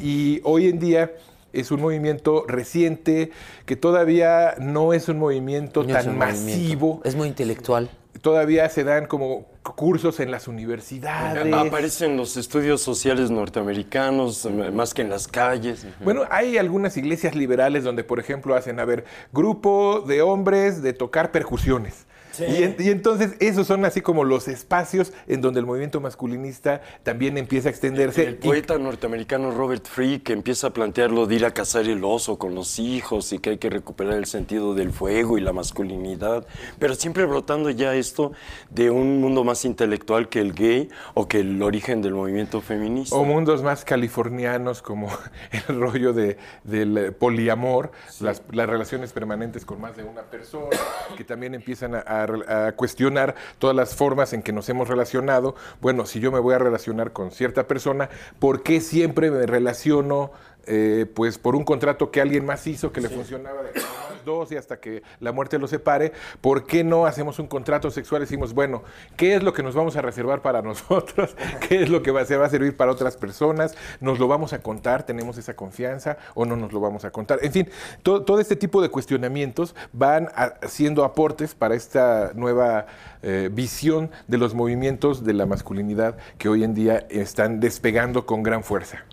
[0.00, 1.12] y hoy en día
[1.52, 3.30] es un movimiento reciente
[3.66, 6.26] que todavía no es un movimiento No tan movimiento.
[6.44, 7.00] masivo.
[7.04, 7.90] Es muy intelectual.
[8.20, 11.52] Todavía se dan como cursos en las universidades.
[11.52, 15.86] Aparecen los estudios sociales norteamericanos, más que en las calles.
[16.02, 20.92] Bueno, hay algunas iglesias liberales donde, por ejemplo, hacen, a ver, grupo de hombres de
[20.92, 22.06] tocar percusiones.
[22.40, 26.82] Y, en- y entonces esos son así como los espacios en donde el movimiento masculinista
[27.02, 28.24] también empieza a extenderse.
[28.26, 32.02] El Y- poeta norteamericano Robert Free que empieza a plantearlo de ir a cazar el
[32.04, 35.52] oso con los hijos y que hay que recuperar el sentido del fuego y la
[35.52, 36.46] masculinidad,
[36.78, 38.32] pero siempre brotando ya esto
[38.70, 43.14] de un mundo más intelectual que el gay o que el origen del movimiento feminista.
[43.16, 45.08] o mundos más californianos como
[45.68, 50.68] el rollo de, del eh, poliamor, las, las relaciones permanentes con más de una persona,
[51.16, 55.54] que también empiezan a, a- a cuestionar todas las formas en que nos hemos relacionado.
[55.80, 58.08] Bueno, si yo me voy a relacionar con cierta persona,
[58.38, 60.32] ¿por qué siempre me relaciono
[60.66, 64.50] eh, pues por un contrato que alguien más hizo que le funcionaba de más dos
[64.52, 68.24] y hasta que la muerte los separe, ¿por qué no hacemos un contrato sexual y
[68.24, 68.82] decimos, bueno,
[69.16, 71.36] ¿qué es lo que nos vamos a reservar para nosotros?
[71.68, 73.74] ¿Qué es lo que va, se va a servir para otras personas?
[74.00, 75.04] ¿Nos lo vamos a contar?
[75.04, 77.38] ¿Tenemos esa confianza o no nos lo vamos a contar?
[77.42, 77.68] En fin,
[78.02, 80.28] to- todo este tipo de cuestionamientos van
[80.62, 82.86] haciendo aportes para esta nueva
[83.22, 88.42] eh, visión de los movimientos de la masculinidad que hoy en día están despegando con
[88.42, 89.04] gran fuerza.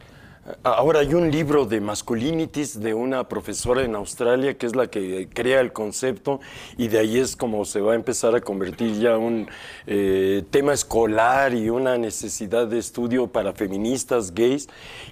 [0.63, 5.29] Ahora hay un libro de masculinities de una profesora en Australia que es la que
[5.31, 6.39] crea el concepto
[6.77, 9.47] y de ahí es como se va a empezar a convertir ya un
[9.85, 14.67] eh, tema escolar y una necesidad de estudio para feministas gays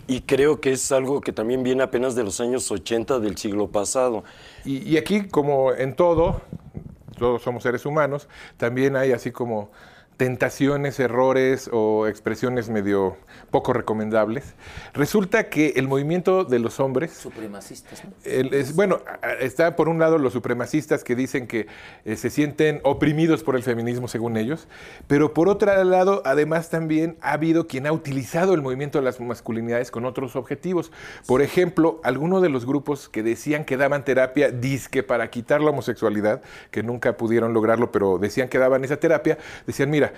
[0.08, 3.68] y creo que es algo que también viene apenas de los años 80 del siglo
[3.68, 4.24] pasado.
[4.66, 6.42] Y, y aquí, como en todo,
[7.20, 9.70] todos somos seres humanos, también hay así como
[10.20, 13.16] tentaciones, errores o expresiones medio
[13.52, 14.54] poco recomendables.
[14.94, 18.12] Resulta que el movimiento de los hombres Supremacistas, ¿no?
[18.26, 19.00] el- es- bueno,
[19.40, 21.68] está por un lado los supremacistas que dicen que
[22.04, 24.68] eh, se sienten oprimidos por el feminismo según ellos,
[25.08, 29.22] pero por otro lado, además también ha habido quien ha utilizado el movimiento de las
[29.22, 30.92] masculinidades con otros objetivos.
[31.28, 35.70] Por ejemplo, algunos de los grupos que decían que daban terapia disque para quitar la
[35.70, 40.09] homosexualidad, que nunca pudieron lograrlo, pero decían que daban esa terapia, decían, mira,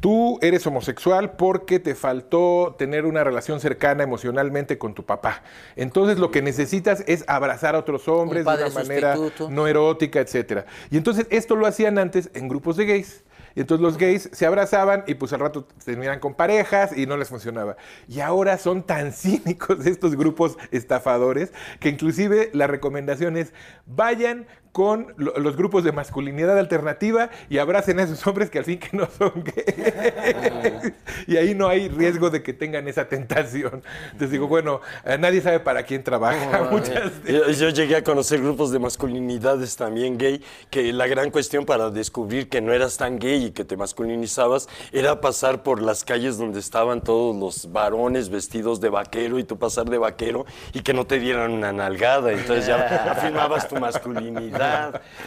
[0.00, 5.42] Tú eres homosexual porque te faltó tener una relación cercana emocionalmente con tu papá.
[5.76, 9.50] Entonces lo que necesitas es abrazar a otros hombres de una manera sustituto.
[9.50, 10.66] no erótica, etcétera.
[10.90, 13.22] Y entonces esto lo hacían antes en grupos de gays.
[13.54, 17.16] Y entonces los gays se abrazaban y pues al rato terminan con parejas y no
[17.16, 17.76] les funcionaba.
[18.08, 23.52] Y ahora son tan cínicos estos grupos estafadores que inclusive la recomendación es
[23.86, 28.64] vayan con lo- los grupos de masculinidad alternativa y abracen a esos hombres que al
[28.64, 30.92] fin que no son gays.
[31.26, 33.82] y ahí no hay riesgo de que tengan esa tentación.
[34.06, 36.68] Entonces digo, bueno, eh, nadie sabe para quién trabaja.
[36.70, 41.30] Muchas de- Yo, yo llegué a conocer grupos de masculinidades también gay, que la gran
[41.30, 45.82] cuestión para descubrir que no eras tan gay y que te masculinizabas era pasar por
[45.82, 50.46] las calles donde estaban todos los varones vestidos de vaquero y tú pasar de vaquero
[50.72, 52.32] y que no te dieran una nalgada.
[52.32, 52.76] Entonces ya
[53.12, 54.61] afirmabas tu masculinidad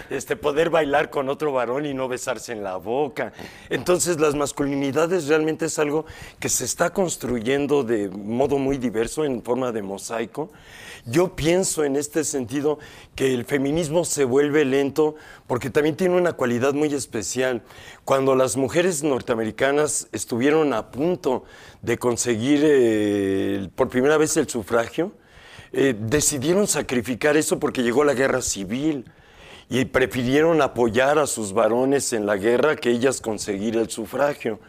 [0.10, 3.34] este, poder bailar con otro varón y no besarse en la boca.
[3.69, 6.06] Entonces las masculinidades realmente es algo
[6.39, 10.52] que se está construyendo de modo muy diverso en forma de mosaico.
[11.06, 12.80] Yo pienso en este sentido
[13.13, 17.62] que el feminismo se vuelve lento porque también tiene una cualidad muy especial.
[18.06, 21.43] Cuando las mujeres norteamericanas estuvieron a punto
[21.84, 25.12] de conseguir eh, por primera vez el sufragio,
[25.71, 29.06] eh, decidieron sacrificar eso porque llegó la guerra civil
[29.69, 34.60] y prefirieron apoyar a sus varones en la guerra que ellas conseguir el sufragio.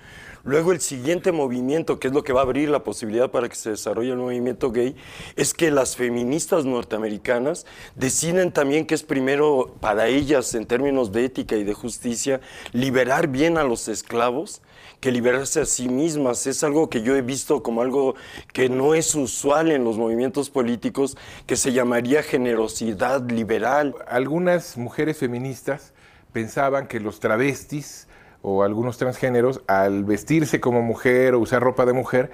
[0.47, 3.57] Luego el siguiente movimiento, que es lo que va a abrir la posibilidad para que
[3.57, 4.95] se desarrolle el movimiento gay,
[5.35, 11.25] es que las feministas norteamericanas deciden también que es primero para ellas, en términos de
[11.25, 12.41] ética y de justicia,
[12.73, 14.63] liberar bien a los esclavos
[15.01, 16.47] que liberarse a sí mismas.
[16.47, 18.15] Es algo que yo he visto como algo
[18.53, 23.95] que no es usual en los movimientos políticos, que se llamaría generosidad liberal.
[24.09, 25.93] Algunas mujeres feministas
[26.33, 28.09] pensaban que los travestis
[28.43, 32.31] o algunos transgéneros, al vestirse como mujer o usar ropa de mujer,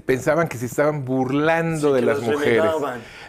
[0.00, 2.64] pensaban que se estaban burlando de las mujeres.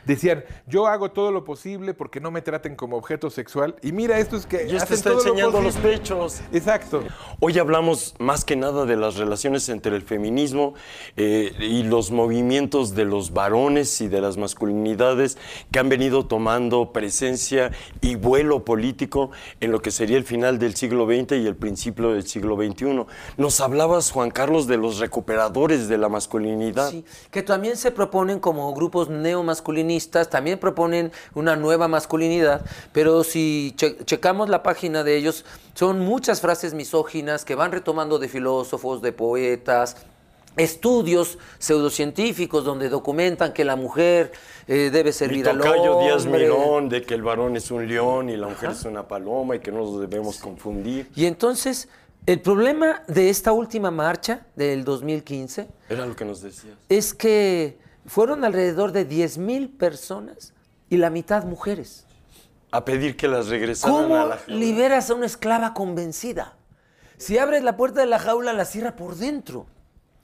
[0.06, 3.76] Decían, yo hago todo lo posible porque no me traten como objeto sexual.
[3.82, 4.68] Y mira, esto es que.
[4.68, 6.42] Y esto está enseñando los pechos.
[6.52, 7.04] Exacto.
[7.40, 10.74] Hoy hablamos más que nada de las relaciones entre el feminismo
[11.16, 15.38] eh, y los movimientos de los varones y de las masculinidades
[15.72, 17.72] que han venido tomando presencia
[18.02, 22.12] y vuelo político en lo que sería el final del siglo XX y el principio
[22.12, 23.06] del siglo XXI.
[23.38, 26.53] Nos hablabas, Juan Carlos, de los recuperadores de la masculinidad.
[26.90, 33.76] Sí, que también se proponen como grupos neomasculinistas también proponen una nueva masculinidad, pero si
[33.78, 39.12] checamos la página de ellos, son muchas frases misóginas que van retomando de filósofos, de
[39.12, 39.96] poetas,
[40.56, 44.32] estudios pseudocientíficos donde documentan que la mujer
[44.68, 46.06] eh, debe servir al hombre.
[46.06, 49.56] Díaz Mirón de que el varón es un león y la mujer es una paloma
[49.56, 51.10] y que no nos debemos confundir.
[51.16, 51.90] Y entonces,
[52.26, 56.76] el problema de esta última marcha del 2015 era lo que nos decías.
[56.90, 60.54] Es que fueron alrededor de 10 mil personas
[60.90, 62.06] y la mitad mujeres.
[62.72, 66.56] A pedir que las regresaran ¿Cómo a la liberas a una esclava convencida?
[67.18, 69.68] Si abres la puerta de la jaula, la cierra por dentro.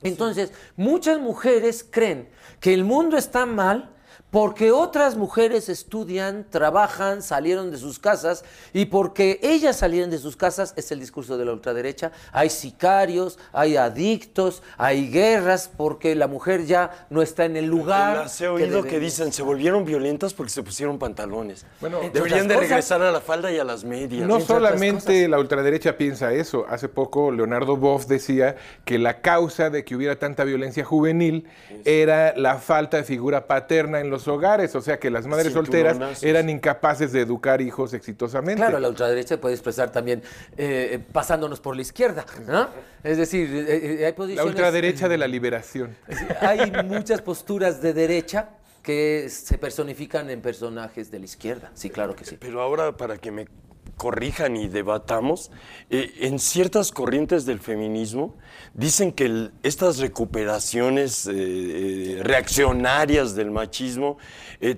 [0.01, 3.93] Entonces, muchas mujeres creen que el mundo está mal
[4.31, 10.35] porque otras mujeres estudian, trabajan, salieron de sus casas y porque ellas salieron de sus
[10.35, 12.11] casas es el discurso de la ultraderecha.
[12.31, 18.29] Hay sicarios, hay adictos, hay guerras porque la mujer ya no está en el lugar.
[18.29, 21.65] Se he oído que, dicen se volvieron violentas porque se pusieron pantalones.
[21.81, 24.27] Bueno, deberían de regresar a la falda y a las medias.
[24.27, 26.65] No solamente la ultraderecha piensa eso.
[26.69, 31.47] Hace poco Leonardo Boff decía que la causa de que hubiera tanta violencia juvenil
[31.85, 36.23] era la falta de figura paterna en los hogares, o sea que las madres solteras
[36.23, 38.61] eran incapaces de educar hijos exitosamente.
[38.61, 40.21] Claro, la ultraderecha puede expresar también
[40.57, 42.67] eh, pasándonos por la izquierda, ¿no?
[43.03, 44.45] Es decir, eh, eh, hay posiciones...
[44.45, 45.95] La ultraderecha de la liberación.
[46.41, 48.49] Hay muchas posturas de derecha
[48.83, 52.37] que se personifican en personajes de la izquierda, sí, claro que sí.
[52.39, 53.47] Pero ahora, para que me
[53.99, 55.51] corrijan y debatamos,
[55.89, 58.33] eh, en ciertas corrientes del feminismo
[58.73, 64.17] dicen que estas recuperaciones eh, eh, reaccionarias del machismo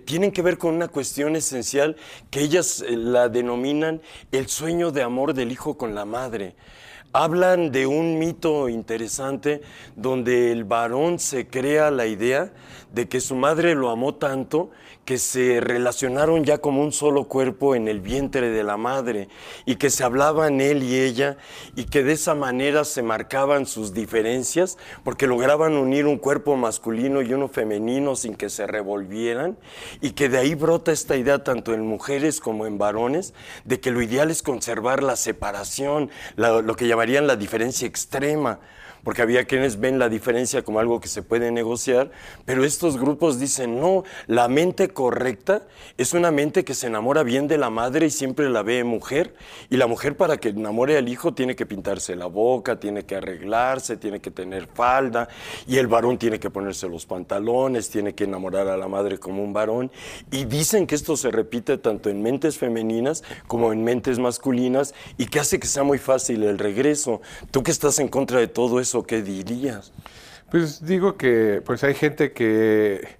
[0.06, 1.96] tienen que ver con una cuestión esencial
[2.30, 6.56] que ellas la denominan el sueño de amor del hijo con la madre.
[7.14, 9.62] Hablan de un mito interesante
[9.96, 12.54] donde el varón se crea la idea
[12.94, 14.70] de que su madre lo amó tanto
[15.06, 19.30] que se relacionaron ya como un solo cuerpo en el vientre de la madre
[19.66, 21.38] y que se hablaban él y ella
[21.76, 27.22] y que de esa manera se marcaban sus diferencias porque lograban unir un cuerpo masculino
[27.22, 29.58] y uno femenino sin que se revolvieran
[30.02, 33.34] y que de ahí brota esta idea tanto en mujeres como en varones
[33.66, 38.60] de que lo ideal es conservar la separación, lo que llamarían la diferencia extrema
[39.04, 42.12] porque había quienes ven la diferencia como algo que se puede negociar,
[42.46, 45.64] pero estos grupos dicen, no, la mente correcta
[45.98, 49.34] es una mente que se enamora bien de la madre y siempre la ve mujer,
[49.70, 53.16] y la mujer para que enamore al hijo tiene que pintarse la boca, tiene que
[53.16, 55.28] arreglarse, tiene que tener falda,
[55.68, 59.44] y el varón tiene que ponerse los pantalones, tiene que enamorar a la madre como
[59.44, 59.92] un varón,
[60.32, 65.26] y dicen que esto se repite tanto en mentes femeninas como en mentes masculinas, y
[65.28, 67.22] que hace que sea muy fácil el regreso.
[67.52, 69.92] Tú que estás en contra de todo eso, o qué dirías?
[70.50, 73.20] Pues digo que pues hay gente que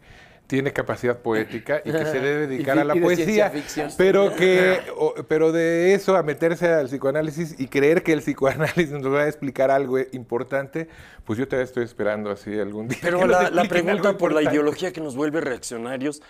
[0.52, 3.54] tiene capacidad poética y que se debe dedicar a la poesía,
[3.98, 4.82] pero que
[5.30, 9.28] pero de eso a meterse al psicoanálisis y creer que el psicoanálisis nos va a
[9.28, 10.90] explicar algo importante,
[11.24, 13.00] pues yo todavía estoy esperando así algún día.
[13.02, 16.22] Pero la, la, pregunta por la ideología que nos vuelve reaccionarios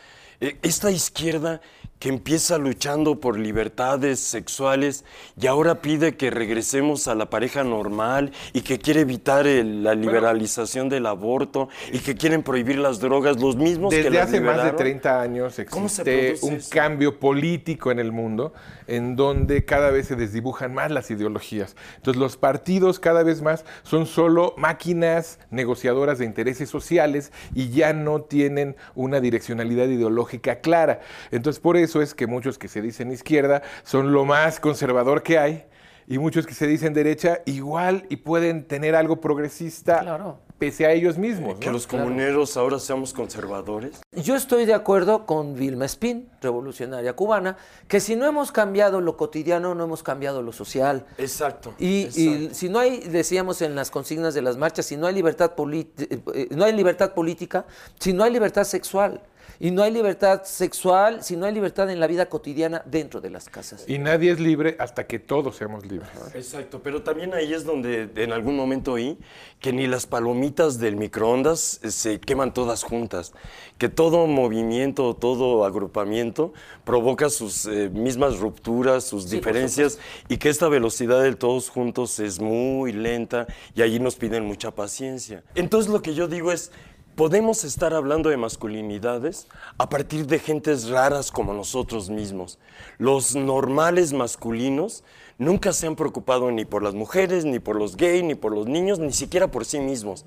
[0.41, 1.62] Esta izquierda
[1.99, 5.06] que empieza luchando por libertades sexuales
[5.39, 9.93] y ahora pide que regresemos a la pareja normal y que quiere evitar el- la
[9.93, 14.41] liberalización del aborto y que quieren prohibir las drogas, los mismos que Desde las hace
[14.41, 14.77] más de liberaron.
[14.77, 16.69] 30 años ¿Cómo se existe un eso?
[16.71, 18.51] cambio político en el mundo
[18.88, 21.75] en donde cada vez se desdibujan más las ideologías.
[21.97, 27.93] Entonces los partidos cada vez más son solo máquinas negociadoras de intereses sociales y ya
[27.93, 31.01] no tienen una direccionalidad ideológica clara.
[31.32, 35.38] Entonces por eso es que muchos que se dicen izquierda son lo más conservador que
[35.38, 35.65] hay
[36.07, 40.39] y muchos que se dicen derecha igual y pueden tener algo progresista Claro.
[40.57, 41.57] pese a ellos mismos.
[41.59, 44.01] Que los comuneros ahora seamos conservadores.
[44.11, 47.55] Yo estoy de acuerdo con Vilma Espín, revolucionaria cubana,
[47.88, 51.05] que si no hemos cambiado lo cotidiano, no hemos cambiado lo social.
[51.17, 51.73] Exacto.
[51.79, 55.15] Y, y si no hay, decíamos en las consignas de las marchas, si no hay
[55.15, 55.88] libertad, eh,
[56.34, 57.65] eh, no hay libertad política,
[57.99, 59.21] si no hay libertad sexual,
[59.59, 63.29] y no hay libertad sexual, si no hay libertad en la vida cotidiana dentro de
[63.29, 63.85] las casas.
[63.87, 66.09] Y nadie es libre hasta que todos seamos libres.
[66.33, 69.17] Exacto, pero también ahí es donde en algún momento oí
[69.59, 73.33] que ni las palomitas del microondas eh, se queman todas juntas,
[73.77, 80.67] que todo movimiento, todo agrupamiento provoca sus eh, mismas rupturas, sus diferencias y que esta
[80.67, 85.43] velocidad del todos juntos es muy lenta y allí nos piden mucha paciencia.
[85.55, 86.71] Entonces lo que yo digo es,
[87.16, 89.47] Podemos estar hablando de masculinidades
[89.78, 92.57] a partir de gentes raras como nosotros mismos.
[92.97, 95.03] Los normales masculinos
[95.38, 98.68] nunca se han preocupado ni por las mujeres, ni por los gays, ni por los
[98.68, 100.26] niños, ni siquiera por sí mismos.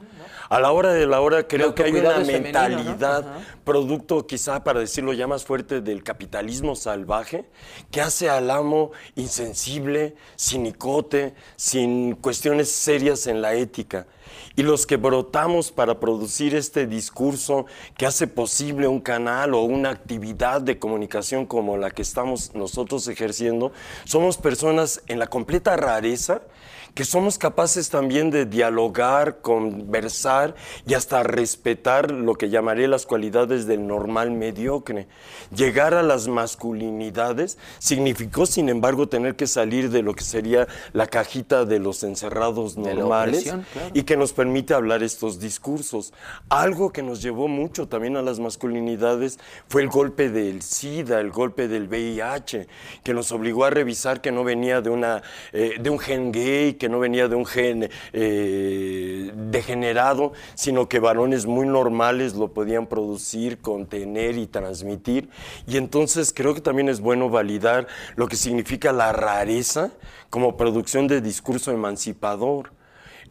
[0.50, 3.24] A la hora de la hora creo que hay una mentalidad,
[3.64, 7.46] producto quizá para decirlo ya más fuerte del capitalismo salvaje,
[7.90, 14.06] que hace al amo insensible, cinicote, sin cuestiones serias en la ética.
[14.56, 17.66] Y los que brotamos para producir este discurso
[17.96, 23.08] que hace posible un canal o una actividad de comunicación como la que estamos nosotros
[23.08, 23.72] ejerciendo,
[24.04, 26.42] somos personas en la completa rareza
[26.94, 30.54] que somos capaces también de dialogar, conversar
[30.86, 35.08] y hasta respetar lo que llamaré las cualidades del normal mediocre.
[35.54, 41.08] Llegar a las masculinidades significó, sin embargo, tener que salir de lo que sería la
[41.08, 43.64] cajita de los encerrados normales claro.
[43.92, 46.12] y que nos permite hablar estos discursos.
[46.48, 51.32] Algo que nos llevó mucho también a las masculinidades fue el golpe del SIDA, el
[51.32, 52.68] golpe del VIH,
[53.02, 55.22] que nos obligó a revisar que no venía de, una,
[55.52, 60.98] eh, de un gen gay, que no venía de un gen eh, degenerado, sino que
[60.98, 65.30] varones muy normales lo podían producir, contener y transmitir.
[65.66, 69.92] Y entonces creo que también es bueno validar lo que significa la rareza
[70.28, 72.73] como producción de discurso emancipador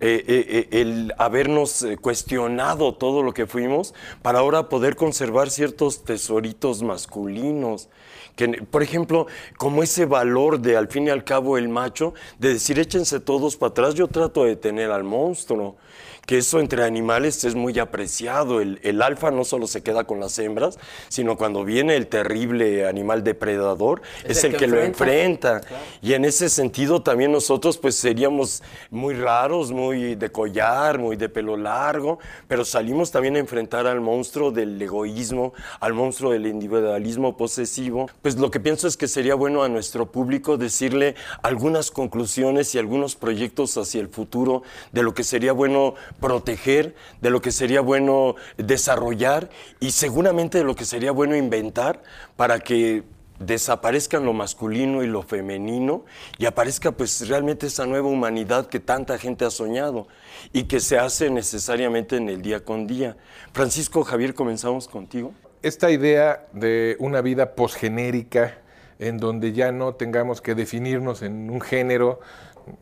[0.05, 6.03] eh, eh, eh, el habernos cuestionado todo lo que fuimos para ahora poder conservar ciertos
[6.03, 7.87] tesoritos masculinos.
[8.35, 12.49] Que, por ejemplo, como ese valor de al fin y al cabo el macho, de
[12.49, 15.77] decir échense todos para atrás, yo trato de tener al monstruo
[16.25, 18.61] que eso entre animales es muy apreciado.
[18.61, 22.87] El, el alfa no solo se queda con las hembras, sino cuando viene el terrible
[22.87, 25.61] animal depredador, es, el, que, lo enfrenta.
[26.01, 31.29] Y en ese sentido también nosotros pues seríamos muy raros, muy de collar, muy de
[31.29, 37.35] pelo largo, pero salimos también a enfrentar al monstruo del egoísmo, al monstruo del individualismo
[37.35, 38.09] posesivo.
[38.21, 42.79] Pues lo que pienso es que sería bueno a nuestro público decirle algunas conclusiones y
[42.79, 47.81] algunos proyectos hacia el futuro de lo que sería bueno proteger, de lo que sería
[47.81, 49.49] bueno desarrollar
[49.79, 52.01] y seguramente de lo que sería bueno inventar
[52.35, 53.03] para que
[53.39, 56.05] desaparezcan lo masculino y lo femenino
[56.37, 60.07] y aparezca pues realmente esa nueva humanidad que tanta gente ha soñado
[60.53, 63.17] y que se hace necesariamente en el día con día.
[63.51, 65.33] Francisco Javier, comenzamos contigo.
[65.61, 68.57] esta idea de una vida posgenérica
[68.99, 72.19] en donde ya no tengamos que definirnos en un género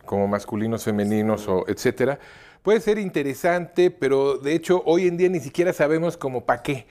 [0.05, 2.19] como masculinos, femeninos o etcétera,
[2.61, 6.85] puede ser interesante, pero de hecho hoy en día ni siquiera sabemos como para qué.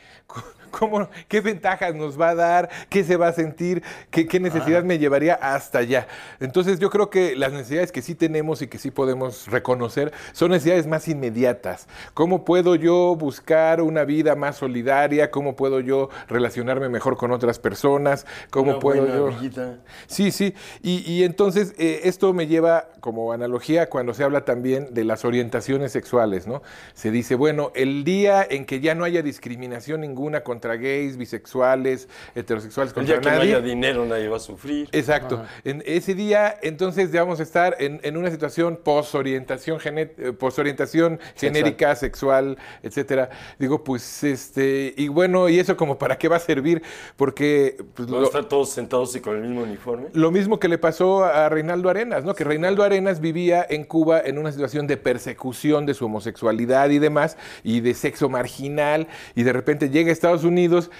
[0.70, 2.70] ¿Cómo, ¿Qué ventajas nos va a dar?
[2.88, 3.82] ¿Qué se va a sentir?
[4.10, 6.06] ¿Qué, qué necesidad me llevaría hasta allá?
[6.40, 10.50] Entonces yo creo que las necesidades que sí tenemos y que sí podemos reconocer son
[10.50, 11.88] necesidades más inmediatas.
[12.14, 15.30] ¿Cómo puedo yo buscar una vida más solidaria?
[15.30, 18.26] ¿Cómo puedo yo relacionarme mejor con otras personas?
[18.50, 19.72] ¿Cómo Una puedo buena yo...
[20.06, 20.54] Sí, sí.
[20.82, 25.24] Y, y entonces eh, esto me lleva como analogía cuando se habla también de las
[25.24, 26.62] orientaciones sexuales, ¿no?
[26.94, 31.16] Se dice, bueno, el día en que ya no haya discriminación ninguna contra contra gays,
[31.16, 34.90] bisexuales, heterosexuales, El contra día que no haya dinero nadie va a sufrir.
[34.92, 35.42] Exacto.
[35.64, 41.18] En ese día, entonces, ya vamos a estar en, en una situación posorientación, eh, posorientación
[41.34, 43.30] genérica, sexual, etcétera.
[43.58, 46.82] Digo, pues, este, y bueno, ¿y eso como para qué va a servir?
[47.16, 50.08] Porque pues, a estar todos sentados y con el mismo uniforme.
[50.12, 52.34] lo mismo que le pasó a Reinaldo Arenas, ¿no?
[52.34, 56.98] Que Reinaldo Arenas vivía en Cuba en una situación de persecución de su homosexualidad y
[56.98, 60.49] demás, y de sexo marginal, y de repente llega a Estados Unidos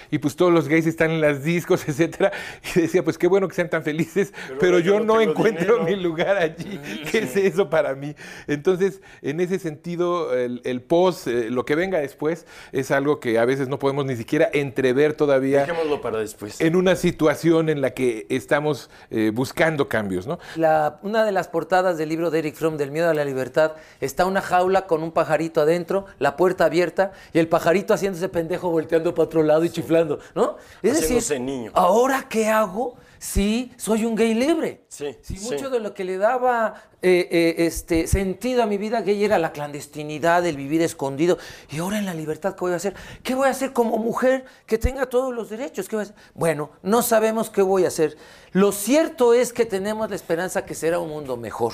[0.09, 2.31] y pues todos los gays están en las discos, etcétera,
[2.75, 5.21] y decía, pues qué bueno que sean tan felices, pero, ahora yo yo no no
[5.21, 5.83] encuentro dinero.
[5.83, 6.79] mi lugar allí.
[7.11, 8.15] ¿Qué es eso para mí?
[8.47, 13.37] Entonces, en ese sentido, el, el post, eh, lo que venga después, es algo que
[13.39, 16.59] a veces no podemos ni siquiera entrever todavía Dejémoslo para después.
[16.61, 20.39] en una situación en la que estamos eh, buscando cambios, ¿no?
[20.55, 23.73] La- una de las portadas del libro de Eric Fromm, del miedo a la libertad,
[23.99, 28.69] está una jaula con un pajarito adentro, la puerta abierta y el pajarito haciéndose pendejo,
[28.69, 30.57] volteando para otro lado y chiflando, ¿no?
[30.81, 31.71] Es Haciéndose decir, niño.
[31.73, 34.83] ¿ahora qué hago si soy un gay libre?
[34.87, 35.45] Sí, Si sí.
[35.45, 39.37] mucho de lo que le daba eh, eh, este, sentido a mi vida gay era
[39.39, 41.37] la clandestinidad, el vivir escondido.
[41.69, 42.95] Y ahora en la libertad, ¿qué voy a hacer?
[43.23, 45.87] ¿Qué voy a hacer como mujer que tenga todos los derechos?
[45.87, 46.15] ¿Qué voy a hacer?
[46.33, 48.17] Bueno, no sabemos qué voy a hacer.
[48.51, 51.73] Lo cierto es que tenemos la esperanza que será un mundo mejor.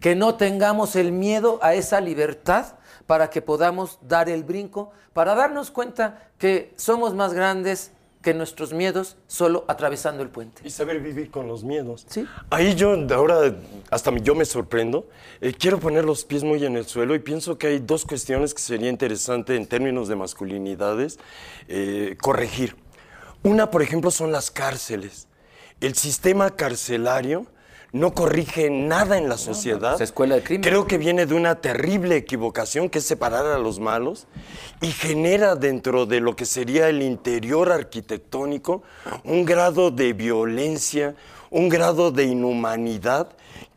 [0.00, 2.74] Que no tengamos el miedo a esa libertad
[3.08, 7.90] para que podamos dar el brinco, para darnos cuenta que somos más grandes
[8.20, 10.60] que nuestros miedos solo atravesando el puente.
[10.62, 12.04] Y saber vivir con los miedos.
[12.06, 12.26] Sí.
[12.50, 13.54] Ahí yo, de ahora,
[13.90, 15.08] hasta yo me sorprendo.
[15.40, 18.52] Eh, quiero poner los pies muy en el suelo y pienso que hay dos cuestiones
[18.52, 21.18] que sería interesante en términos de masculinidades
[21.66, 22.76] eh, corregir.
[23.42, 25.28] Una, por ejemplo, son las cárceles.
[25.80, 27.46] El sistema carcelario
[27.92, 29.94] no corrige nada en la sociedad.
[29.94, 30.62] es escuela de crimen.
[30.62, 34.26] Creo que viene de una terrible equivocación que es separar a los malos
[34.80, 38.82] y genera dentro de lo que sería el interior arquitectónico
[39.24, 41.14] un grado de violencia,
[41.50, 43.28] un grado de inhumanidad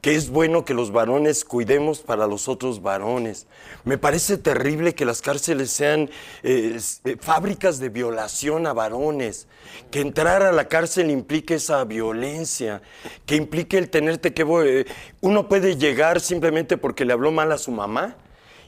[0.01, 3.47] que es bueno que los varones cuidemos para los otros varones.
[3.84, 6.09] Me parece terrible que las cárceles sean
[6.43, 9.47] eh, eh, fábricas de violación a varones,
[9.91, 12.82] que entrar a la cárcel implique esa violencia,
[13.25, 14.43] que implique el tenerte que...
[14.65, 14.86] eh,
[15.21, 18.15] uno puede llegar simplemente porque le habló mal a su mamá.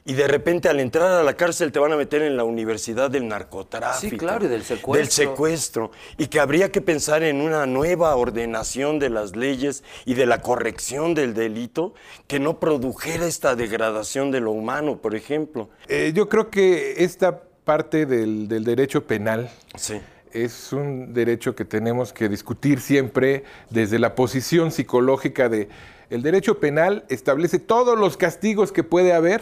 [0.05, 3.09] Y de repente al entrar a la cárcel te van a meter en la universidad
[3.09, 4.09] del narcotráfico.
[4.11, 4.99] Sí, claro, y del secuestro.
[5.01, 5.91] Del secuestro.
[6.17, 10.41] Y que habría que pensar en una nueva ordenación de las leyes y de la
[10.41, 11.93] corrección del delito
[12.27, 15.69] que no produjera esta degradación de lo humano, por ejemplo.
[15.87, 20.01] Eh, yo creo que esta parte del, del derecho penal Sí.
[20.33, 25.69] es un derecho que tenemos que discutir siempre desde la posición psicológica de
[26.09, 29.41] el derecho penal establece todos los castigos que puede haber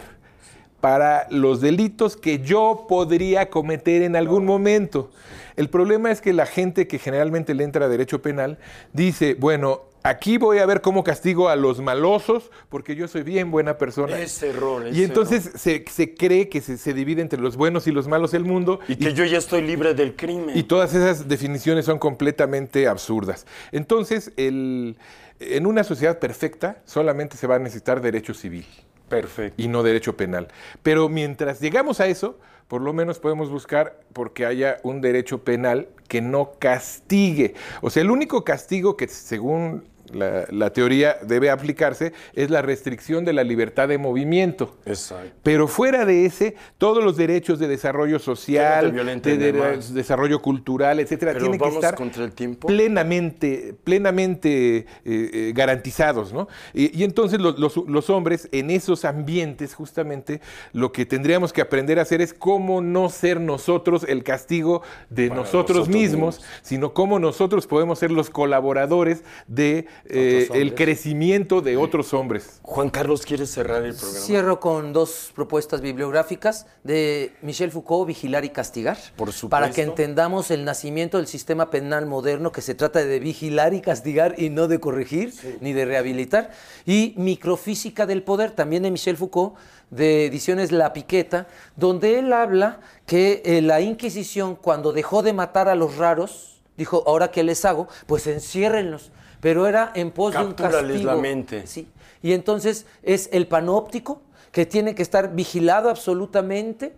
[0.81, 5.11] para los delitos que yo podría cometer en algún momento.
[5.55, 8.57] El problema es que la gente que generalmente le entra a derecho penal
[8.93, 13.51] dice, bueno, aquí voy a ver cómo castigo a los malosos porque yo soy bien
[13.51, 14.17] buena persona.
[14.17, 17.91] Ese error, y entonces se, se cree que se, se divide entre los buenos y
[17.91, 18.79] los malos el mundo.
[18.87, 20.57] Y que yo ya estoy libre del crimen.
[20.57, 23.45] Y todas esas definiciones son completamente absurdas.
[23.71, 24.97] Entonces, el-
[25.39, 28.65] en una sociedad perfecta solamente se va a necesitar derecho civil
[29.11, 29.61] Perfecto.
[29.61, 30.47] y no derecho penal.
[30.83, 35.89] Pero mientras llegamos a eso, por lo menos podemos buscar porque haya un derecho penal
[36.07, 37.53] que no castigue.
[37.81, 39.83] O sea, el único castigo que según
[40.13, 44.77] la, la teoría debe aplicarse es la restricción de la libertad de movimiento.
[44.85, 45.31] Exacto.
[45.43, 49.93] Pero fuera de ese, todos los derechos de desarrollo social, de, de- de más.
[49.93, 52.67] desarrollo cultural, etcétera, Pero tienen que estar contra el tiempo.
[52.67, 56.47] plenamente, plenamente eh, eh, garantizados, ¿no?
[56.73, 60.41] Y, y entonces los, los- los hombres en esos ambientes, justamente,
[60.73, 65.29] lo que tendríamos que aprender a hacer es cómo no ser nosotros el castigo de
[65.29, 65.41] nosotros,
[65.77, 66.59] nosotros mismos, mismos.
[66.61, 72.59] sino cómo nosotros podemos ser los colaboradores de eh, el crecimiento de otros hombres.
[72.63, 74.25] Juan Carlos, ¿quieres cerrar el programa?
[74.25, 78.97] Cierro con dos propuestas bibliográficas de Michel Foucault, Vigilar y Castigar.
[79.15, 79.49] Por supuesto.
[79.49, 83.81] Para que entendamos el nacimiento del sistema penal moderno, que se trata de vigilar y
[83.81, 86.51] castigar y no de corregir ni de rehabilitar.
[86.85, 89.55] Y Microfísica del Poder, también de Michel Foucault,
[89.91, 95.67] de ediciones La Piqueta, donde él habla que eh, la Inquisición, cuando dejó de matar
[95.67, 97.87] a los raros, dijo, ¿ahora qué les hago?
[98.07, 99.11] Pues enciérrenlos.
[99.41, 101.03] Pero era en pos de un castigo.
[101.03, 101.67] la mente.
[101.67, 101.87] Sí.
[102.21, 104.21] Y entonces es el panóptico
[104.51, 106.93] que tiene que estar vigilado absolutamente,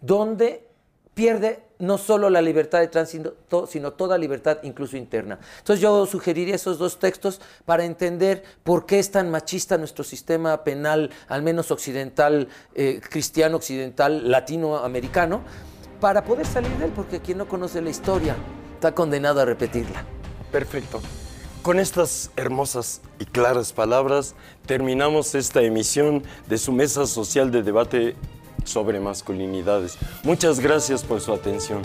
[0.00, 0.66] donde
[1.14, 3.34] pierde no solo la libertad de tránsito,
[3.66, 5.38] sino toda libertad, incluso interna.
[5.58, 10.64] Entonces yo sugeriría esos dos textos para entender por qué es tan machista nuestro sistema
[10.64, 15.42] penal, al menos occidental, eh, cristiano occidental, latinoamericano,
[16.00, 18.36] para poder salir de él, porque quien no conoce la historia
[18.74, 20.04] está condenado a repetirla.
[20.50, 21.00] Perfecto.
[21.62, 24.34] Con estas hermosas y claras palabras
[24.66, 28.14] terminamos esta emisión de su mesa social de debate
[28.64, 29.98] sobre masculinidades.
[30.22, 31.82] Muchas gracias por su atención.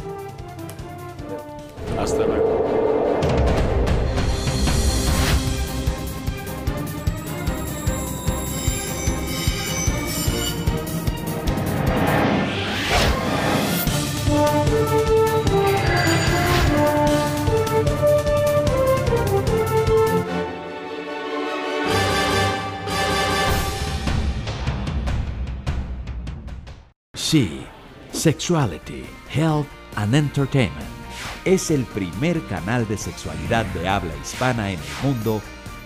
[1.98, 2.93] Hasta luego.
[28.24, 29.68] Sexuality, Health
[29.98, 30.88] and Entertainment
[31.44, 35.42] es el primer canal de sexualidad de habla hispana en el mundo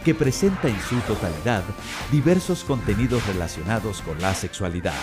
[0.06, 1.64] que presenta en su totalidad
[2.12, 4.94] diversos contenidos relacionados con la sexualidad,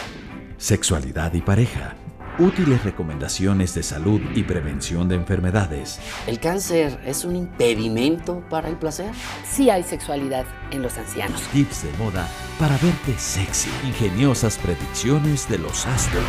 [0.59, 1.97] sexualidad y pareja,
[2.39, 8.76] útiles recomendaciones de salud y prevención de enfermedades, ¿El cáncer es un impedimento para el
[8.76, 9.12] placer?
[9.49, 11.41] Sí hay sexualidad en los ancianos.
[11.53, 12.28] tips de moda
[12.59, 16.24] para verte sexy, ingeniosas predicciones de los astros,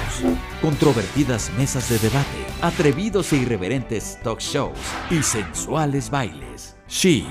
[0.62, 4.78] controvertidas mesas de debate, atrevidos e irreverentes talk shows
[5.10, 6.76] y sensuales bailes.
[6.88, 7.26] She,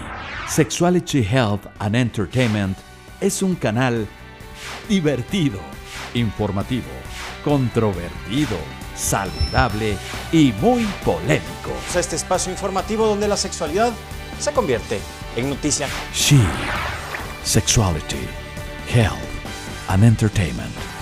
[0.49, 2.77] Sexuality, Health and Entertainment
[3.21, 4.07] es un canal
[4.89, 5.61] divertido,
[6.15, 6.89] informativo,
[7.45, 8.57] controvertido,
[8.97, 9.97] saludable
[10.33, 11.71] y muy polémico.
[11.95, 13.93] Este espacio informativo donde la sexualidad
[14.41, 15.01] se convierte
[15.37, 15.87] en noticia.
[16.13, 16.41] She,
[17.45, 18.27] Sexuality,
[18.93, 19.19] Health
[19.89, 20.94] and Entertainment.